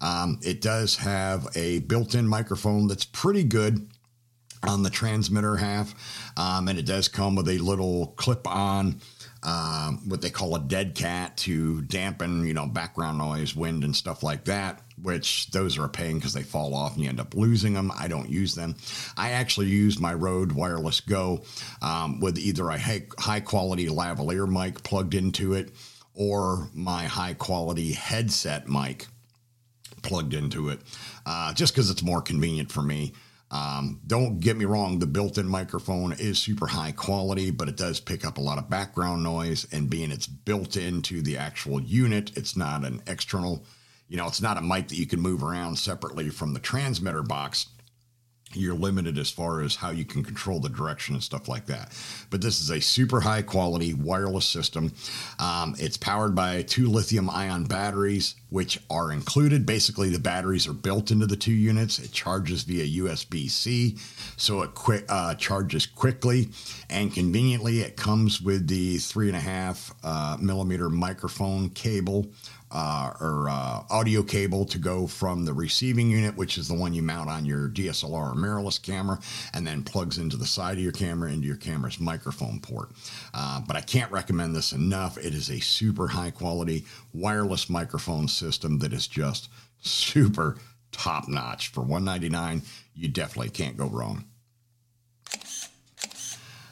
[0.00, 3.88] Um, it does have a built-in microphone that's pretty good
[4.66, 5.94] on the transmitter half,
[6.36, 9.00] um, and it does come with a little clip-on
[9.44, 13.94] um, what they call a dead cat to dampen, you know, background noise, wind, and
[13.94, 14.80] stuff like that.
[15.02, 17.92] Which those are a pain because they fall off and you end up losing them.
[17.98, 18.76] I don't use them.
[19.16, 21.42] I actually use my Rode Wireless Go
[21.82, 25.72] um, with either a high, quality lavalier mic plugged into it
[26.14, 29.08] or my high quality headset mic
[30.02, 30.80] plugged into it,
[31.26, 33.12] uh, just because it's more convenient for me.
[33.50, 37.76] Um, don't get me wrong, the built in microphone is super high quality, but it
[37.76, 39.66] does pick up a lot of background noise.
[39.70, 43.64] And being it's built into the actual unit, it's not an external,
[44.08, 47.22] you know, it's not a mic that you can move around separately from the transmitter
[47.22, 47.66] box
[48.56, 51.92] you're limited as far as how you can control the direction and stuff like that.
[52.30, 54.92] But this is a super high quality wireless system.
[55.38, 59.66] Um, it's powered by two lithium ion batteries, which are included.
[59.66, 61.98] Basically, the batteries are built into the two units.
[61.98, 63.96] It charges via USB C,
[64.36, 66.50] so it uh, charges quickly
[66.90, 67.80] and conveniently.
[67.80, 72.26] It comes with the three and a half uh, millimeter microphone cable
[72.74, 76.92] uh, or uh, audio cable to go from the receiving unit, which is the one
[76.92, 79.18] you mount on your DSLR or mirrorless camera,
[79.54, 82.90] and then plugs into the side of your camera into your camera's microphone port.
[83.32, 85.16] Uh, but I can't recommend this enough.
[85.16, 89.48] It is a super high quality wireless microphone system that is just
[89.80, 90.56] super
[90.90, 91.68] top notch.
[91.68, 92.62] For 199
[92.94, 94.24] you definitely can't go wrong.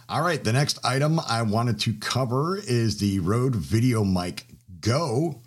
[0.09, 4.43] All right, the next item I wanted to cover is the Rode VideoMic
[4.81, 5.41] Go.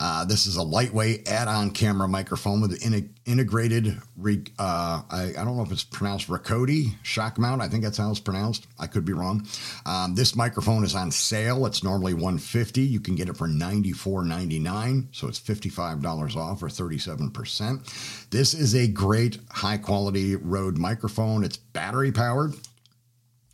[0.00, 4.00] Uh, this is a lightweight add-on camera microphone with an in- integrated.
[4.16, 7.60] Re- uh, I, I, don't know if it's pronounced Ricodi shock mount.
[7.60, 8.66] I think that's how it's pronounced.
[8.78, 9.46] I could be wrong.
[9.84, 11.66] Um, this microphone is on sale.
[11.66, 12.80] It's normally 150.
[12.80, 18.30] You can get it for 94.99, so it's $55 off or 37%.
[18.30, 21.44] This is a great high-quality Rode microphone.
[21.44, 22.54] It's battery powered.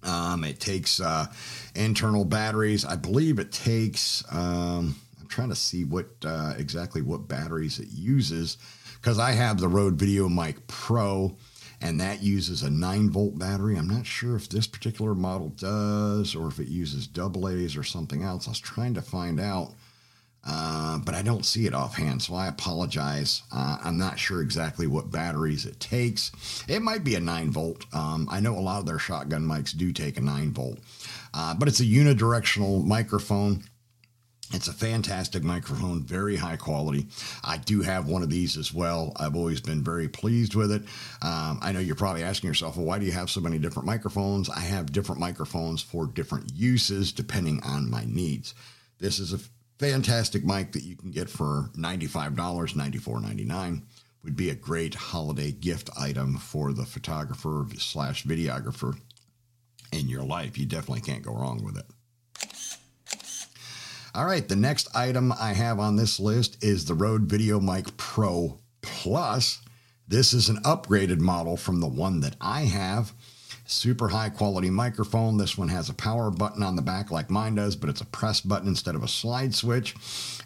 [0.05, 1.27] Um, it takes uh,
[1.75, 2.85] internal batteries.
[2.85, 4.23] I believe it takes.
[4.31, 4.95] Um,
[5.27, 8.59] I'm trying to see what uh, exactly what batteries it uses
[8.95, 11.37] because I have the Rode Video Mic Pro
[11.81, 13.77] and that uses a 9 volt battery.
[13.77, 17.83] I'm not sure if this particular model does or if it uses double A's or
[17.83, 18.47] something else.
[18.47, 19.75] I was trying to find out,
[20.45, 23.43] uh, but I don't see it offhand, so I apologize.
[23.53, 26.31] Uh, I'm not sure exactly what batteries it takes.
[26.69, 27.85] It might be a 9 volt.
[27.93, 30.79] Um, I know a lot of their shotgun mics do take a 9 volt,
[31.35, 33.65] uh, but it's a unidirectional microphone.
[34.53, 37.09] It's a fantastic microphone, very high quality.
[37.43, 39.13] I do have one of these as well.
[39.17, 40.83] I've always been very pleased with it.
[41.21, 43.87] Um, I know you're probably asking yourself, well, why do you have so many different
[43.87, 44.49] microphones?
[44.49, 48.55] I have different microphones for different uses depending on my needs.
[48.99, 49.41] This is a
[49.79, 53.83] fantastic mic that you can get for $95, $94.99.
[54.23, 58.99] Would be a great holiday gift item for the photographer slash videographer
[59.93, 60.59] in your life.
[60.59, 61.87] You definitely can't go wrong with it.
[64.17, 67.99] All right, the next item I have on this list is the Rode Video Mic
[67.99, 69.61] Pro Plus.
[70.09, 73.13] This is an upgraded model from the one that I have.
[73.69, 75.37] Super high quality microphone.
[75.37, 78.07] This one has a power button on the back like mine does, but it's a
[78.07, 79.97] press button instead of a slide switch.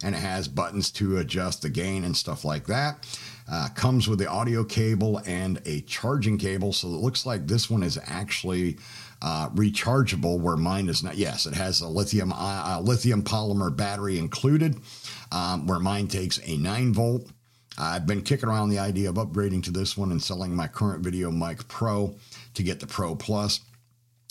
[0.02, 3.06] And it has buttons to adjust the gain and stuff like that.
[3.50, 6.72] Uh, comes with the audio cable and a charging cable.
[6.72, 8.78] So it looks like this one is actually
[9.22, 11.16] uh, rechargeable, where mine is not.
[11.16, 14.80] Yes, it has a lithium uh, lithium polymer battery included,
[15.30, 17.28] um, where mine takes a nine volt.
[17.80, 21.02] I've been kicking around the idea of upgrading to this one and selling my current
[21.02, 22.14] Video Mic Pro
[22.52, 23.60] to get the Pro Plus.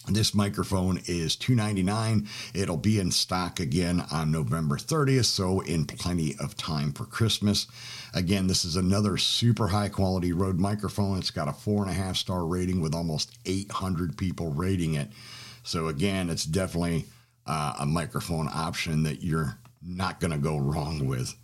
[0.08, 2.28] This microphone is 299.
[2.54, 7.66] It'll be in stock again on November 30th, so in plenty of time for Christmas.
[8.14, 11.18] Again, this is another super high quality Rode microphone.
[11.18, 15.10] It's got a four and a half star rating with almost 800 people rating it.
[15.64, 17.06] So, again, it's definitely
[17.45, 21.36] uh, a microphone option that you're not going to go wrong with.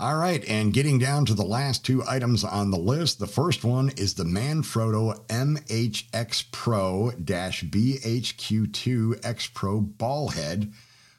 [0.00, 3.18] All right, and getting down to the last two items on the list.
[3.18, 10.72] The first one is the Manfrotto MHX Pro BHQ2 X Pro ball head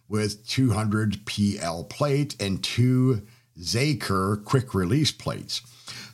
[0.10, 3.22] with 200 PL plate and two
[3.60, 5.62] Zaker quick release plates.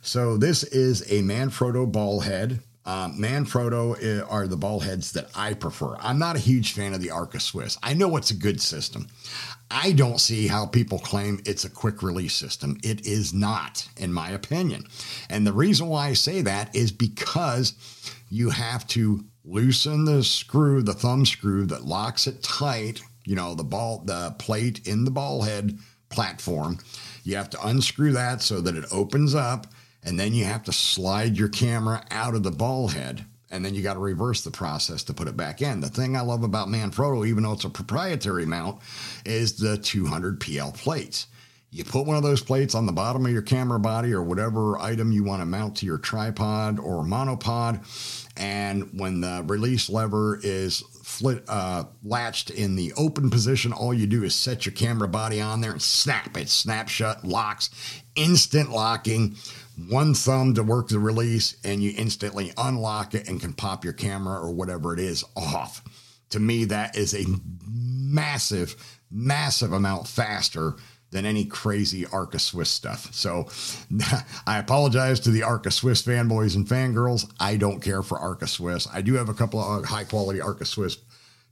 [0.02, 5.28] So this is a Manfrotto ball head uh, Manfrotto eh, are the ball heads that
[5.34, 5.96] I prefer.
[6.00, 7.78] I'm not a huge fan of the Arca Swiss.
[7.82, 9.08] I know it's a good system.
[9.70, 12.78] I don't see how people claim it's a quick release system.
[12.82, 14.84] It is not, in my opinion.
[15.28, 17.74] And the reason why I say that is because
[18.28, 23.54] you have to loosen the screw, the thumb screw that locks it tight, you know,
[23.54, 26.78] the ball, the plate in the ball head platform.
[27.22, 29.68] You have to unscrew that so that it opens up
[30.02, 33.74] and then you have to slide your camera out of the ball head and then
[33.74, 35.80] you got to reverse the process to put it back in.
[35.80, 38.80] The thing I love about Manfrotto, even though it's a proprietary mount,
[39.24, 41.26] is the 200 PL plates.
[41.72, 44.76] You put one of those plates on the bottom of your camera body or whatever
[44.78, 47.84] item you want to mount to your tripod or monopod,
[48.36, 54.08] and when the release lever is flit, uh, latched in the open position, all you
[54.08, 57.70] do is set your camera body on there and snap it, snap shut, locks,
[58.16, 59.36] instant locking
[59.88, 63.92] one thumb to work the release and you instantly unlock it and can pop your
[63.92, 65.82] camera or whatever it is off.
[66.30, 67.24] To me, that is a
[67.66, 68.76] massive,
[69.10, 70.74] massive amount faster
[71.10, 73.12] than any crazy Arca Swiss stuff.
[73.12, 73.48] So
[74.46, 77.30] I apologize to the Arca Swiss fanboys and fangirls.
[77.40, 78.86] I don't care for Arca Swiss.
[78.92, 80.98] I do have a couple of high quality Arca Swiss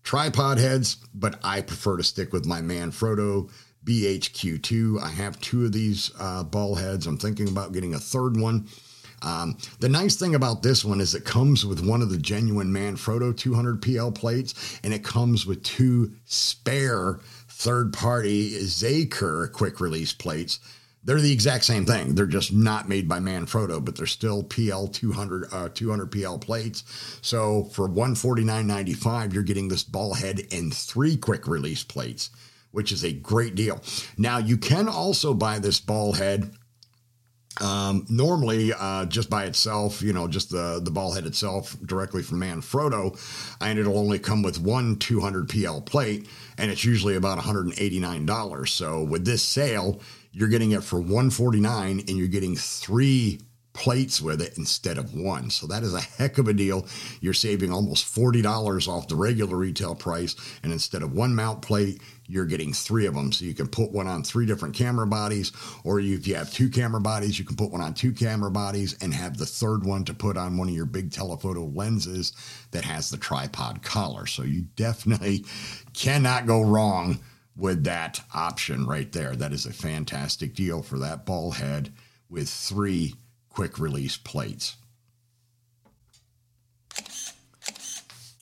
[0.05, 3.51] tripod heads, but I prefer to stick with my Manfrotto
[3.89, 5.03] BHQ2.
[5.03, 7.07] I have two of these uh, ball heads.
[7.07, 8.69] I'm thinking about getting a third one.
[9.23, 12.73] Um, the nice thing about this one is it comes with one of the genuine
[12.73, 17.19] Manfrotto 200 PL plates, and it comes with two spare
[17.49, 20.61] third party Zaker quick release plates.
[21.03, 22.15] They're the exact same thing.
[22.15, 26.85] They're just not made by Manfrotto, but they're still PL 200 uh, 200 PL plates.
[27.23, 32.31] So for 149.95, you're getting this ball head and three quick release plates
[32.73, 33.81] which is a great deal.
[34.17, 36.51] Now, you can also buy this ball head
[37.61, 42.23] um, normally, uh, just by itself, you know, just the the ball head itself directly
[42.23, 43.19] from Manfrotto,
[43.61, 48.73] and it'll only come with one 200 PL plate, and it's usually about 189 dollars.
[48.73, 50.01] So with this sale,
[50.33, 53.41] you're getting it for 149, and you're getting three
[53.73, 55.51] plates with it instead of one.
[55.51, 56.85] So that is a heck of a deal.
[57.21, 60.35] You're saving almost $40 off the regular retail price.
[60.65, 63.33] And instead of one mount plate, you're getting three of them.
[63.33, 65.51] So you can put one on three different camera bodies,
[65.83, 68.97] or if you have two camera bodies, you can put one on two camera bodies
[69.01, 72.33] and have the third one to put on one of your big telephoto lenses
[72.71, 74.27] that has the tripod collar.
[74.27, 75.45] So you definitely
[75.95, 77.19] cannot go wrong
[77.57, 79.35] with that option right there.
[79.35, 81.93] That is a fantastic deal for that ball head
[82.29, 83.15] with three
[83.49, 84.77] quick release plates.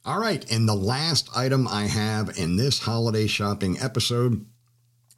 [0.06, 4.46] All right, and the last item I have in this holiday shopping episode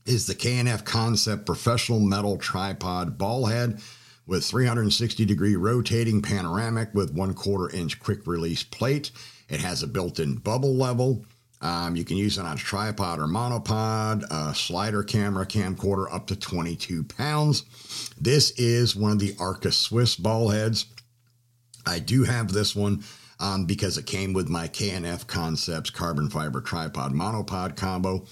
[0.07, 3.83] is the K&F Concept Professional Metal Tripod Ball Head
[4.27, 9.11] with 360 degree rotating panoramic with one quarter inch quick release plate.
[9.51, 11.23] It has a built in bubble level.
[11.61, 16.29] Um, you can use it on a tripod or monopod, a slider camera, camcorder up
[16.29, 17.67] to 22 pounds.
[18.19, 20.87] This is one of the Arca Swiss ball heads.
[21.85, 23.05] I do have this one
[23.41, 28.25] um, because it came with my K&F Concepts carbon fiber tripod monopod combo.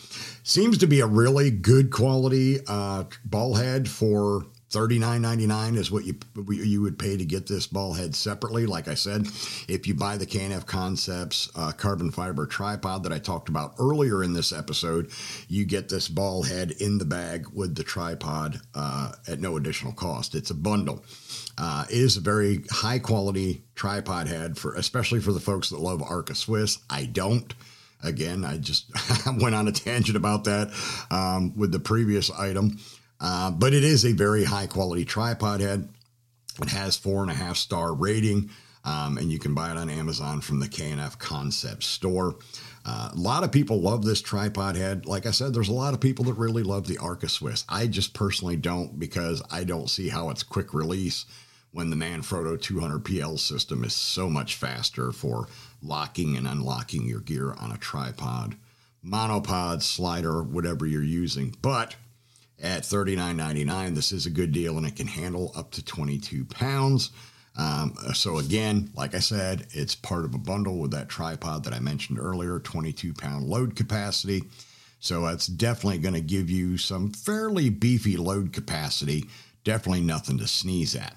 [0.42, 4.46] Seems to be a really good quality uh, ball head for
[4.76, 6.14] $39.99 is what you
[6.48, 8.66] you would pay to get this ball head separately.
[8.66, 9.26] Like I said,
[9.68, 14.22] if you buy the K&F Concepts uh, carbon fiber tripod that I talked about earlier
[14.22, 15.10] in this episode,
[15.48, 19.94] you get this ball head in the bag with the tripod uh, at no additional
[19.94, 20.34] cost.
[20.34, 21.02] It's a bundle.
[21.56, 25.80] Uh, it is a very high quality tripod head for, especially for the folks that
[25.80, 26.80] love Arca Swiss.
[26.90, 27.54] I don't.
[28.02, 28.90] Again, I just
[29.40, 30.70] went on a tangent about that
[31.10, 32.78] um, with the previous item.
[33.20, 35.88] Uh, but it is a very high quality tripod head.
[36.60, 38.50] It has four and a half star rating,
[38.84, 42.36] um, and you can buy it on Amazon from the K&F Concept store.
[42.84, 45.06] Uh, a lot of people love this tripod head.
[45.06, 47.64] Like I said, there's a lot of people that really love the Arca Swiss.
[47.68, 51.26] I just personally don't because I don't see how it's quick release
[51.72, 55.48] when the Manfrotto 200 PL system is so much faster for
[55.82, 58.56] locking and unlocking your gear on a tripod,
[59.04, 61.54] monopod, slider, whatever you're using.
[61.60, 61.96] But
[62.62, 67.10] at $39.99, this is a good deal and it can handle up to 22 pounds.
[67.58, 71.72] Um, so again, like I said, it's part of a bundle with that tripod that
[71.72, 74.44] I mentioned earlier, 22 pound load capacity.
[75.00, 79.26] So it's definitely going to give you some fairly beefy load capacity.
[79.64, 81.16] Definitely nothing to sneeze at.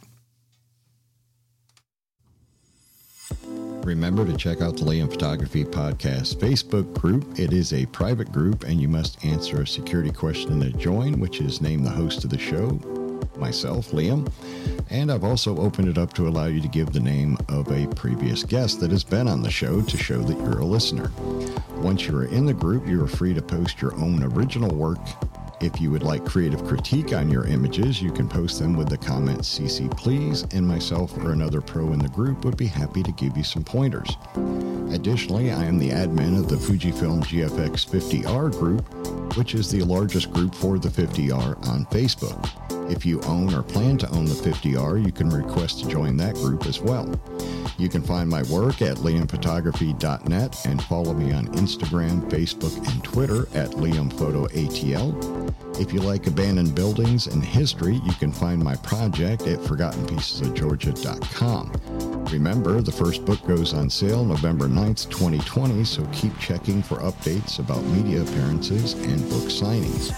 [3.83, 7.39] Remember to check out the Liam Photography Podcast Facebook group.
[7.39, 11.41] It is a private group, and you must answer a security question to join, which
[11.41, 12.79] is name the host of the show,
[13.37, 14.31] myself, Liam.
[14.89, 17.87] And I've also opened it up to allow you to give the name of a
[17.95, 21.11] previous guest that has been on the show to show that you're a listener.
[21.77, 24.99] Once you are in the group, you are free to post your own original work
[25.61, 28.97] if you would like creative critique on your images, you can post them with the
[28.97, 33.11] comment CC please, and myself or another pro in the group would be happy to
[33.11, 34.09] give you some pointers.
[34.93, 40.31] Additionally, I am the admin of the Fujifilm GFX 50R group, which is the largest
[40.31, 42.68] group for the 50R on Facebook.
[42.89, 46.33] If you own or plan to own the 50R, you can request to join that
[46.35, 47.07] group as well.
[47.77, 53.41] You can find my work at liamphotography.net and follow me on Instagram, Facebook, and Twitter
[53.53, 55.79] at liamphotoatl.
[55.79, 62.25] If you like abandoned buildings and history, you can find my project at forgottenpiecesofgeorgia.com.
[62.25, 67.59] Remember, the first book goes on sale November 9th, 2020, so keep checking for updates
[67.59, 70.11] about media appearances and book signings.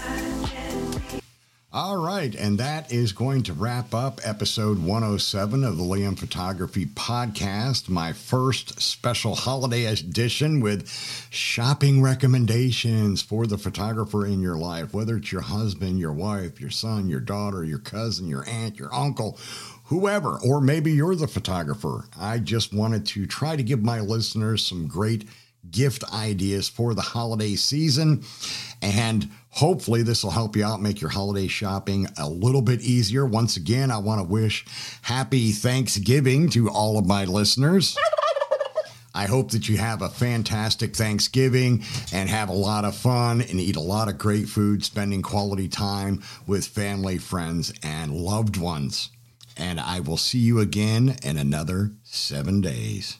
[1.74, 6.84] All right, and that is going to wrap up episode 107 of the Liam Photography
[6.84, 10.86] Podcast, my first special holiday edition with
[11.30, 16.68] shopping recommendations for the photographer in your life, whether it's your husband, your wife, your
[16.68, 19.38] son, your daughter, your cousin, your aunt, your uncle,
[19.84, 22.04] whoever, or maybe you're the photographer.
[22.20, 25.26] I just wanted to try to give my listeners some great
[25.70, 28.24] gift ideas for the holiday season.
[28.82, 33.24] And hopefully, this will help you out, make your holiday shopping a little bit easier.
[33.24, 34.64] Once again, I want to wish
[35.02, 37.96] happy Thanksgiving to all of my listeners.
[39.14, 43.60] I hope that you have a fantastic Thanksgiving and have a lot of fun and
[43.60, 49.10] eat a lot of great food, spending quality time with family, friends, and loved ones.
[49.56, 53.18] And I will see you again in another seven days.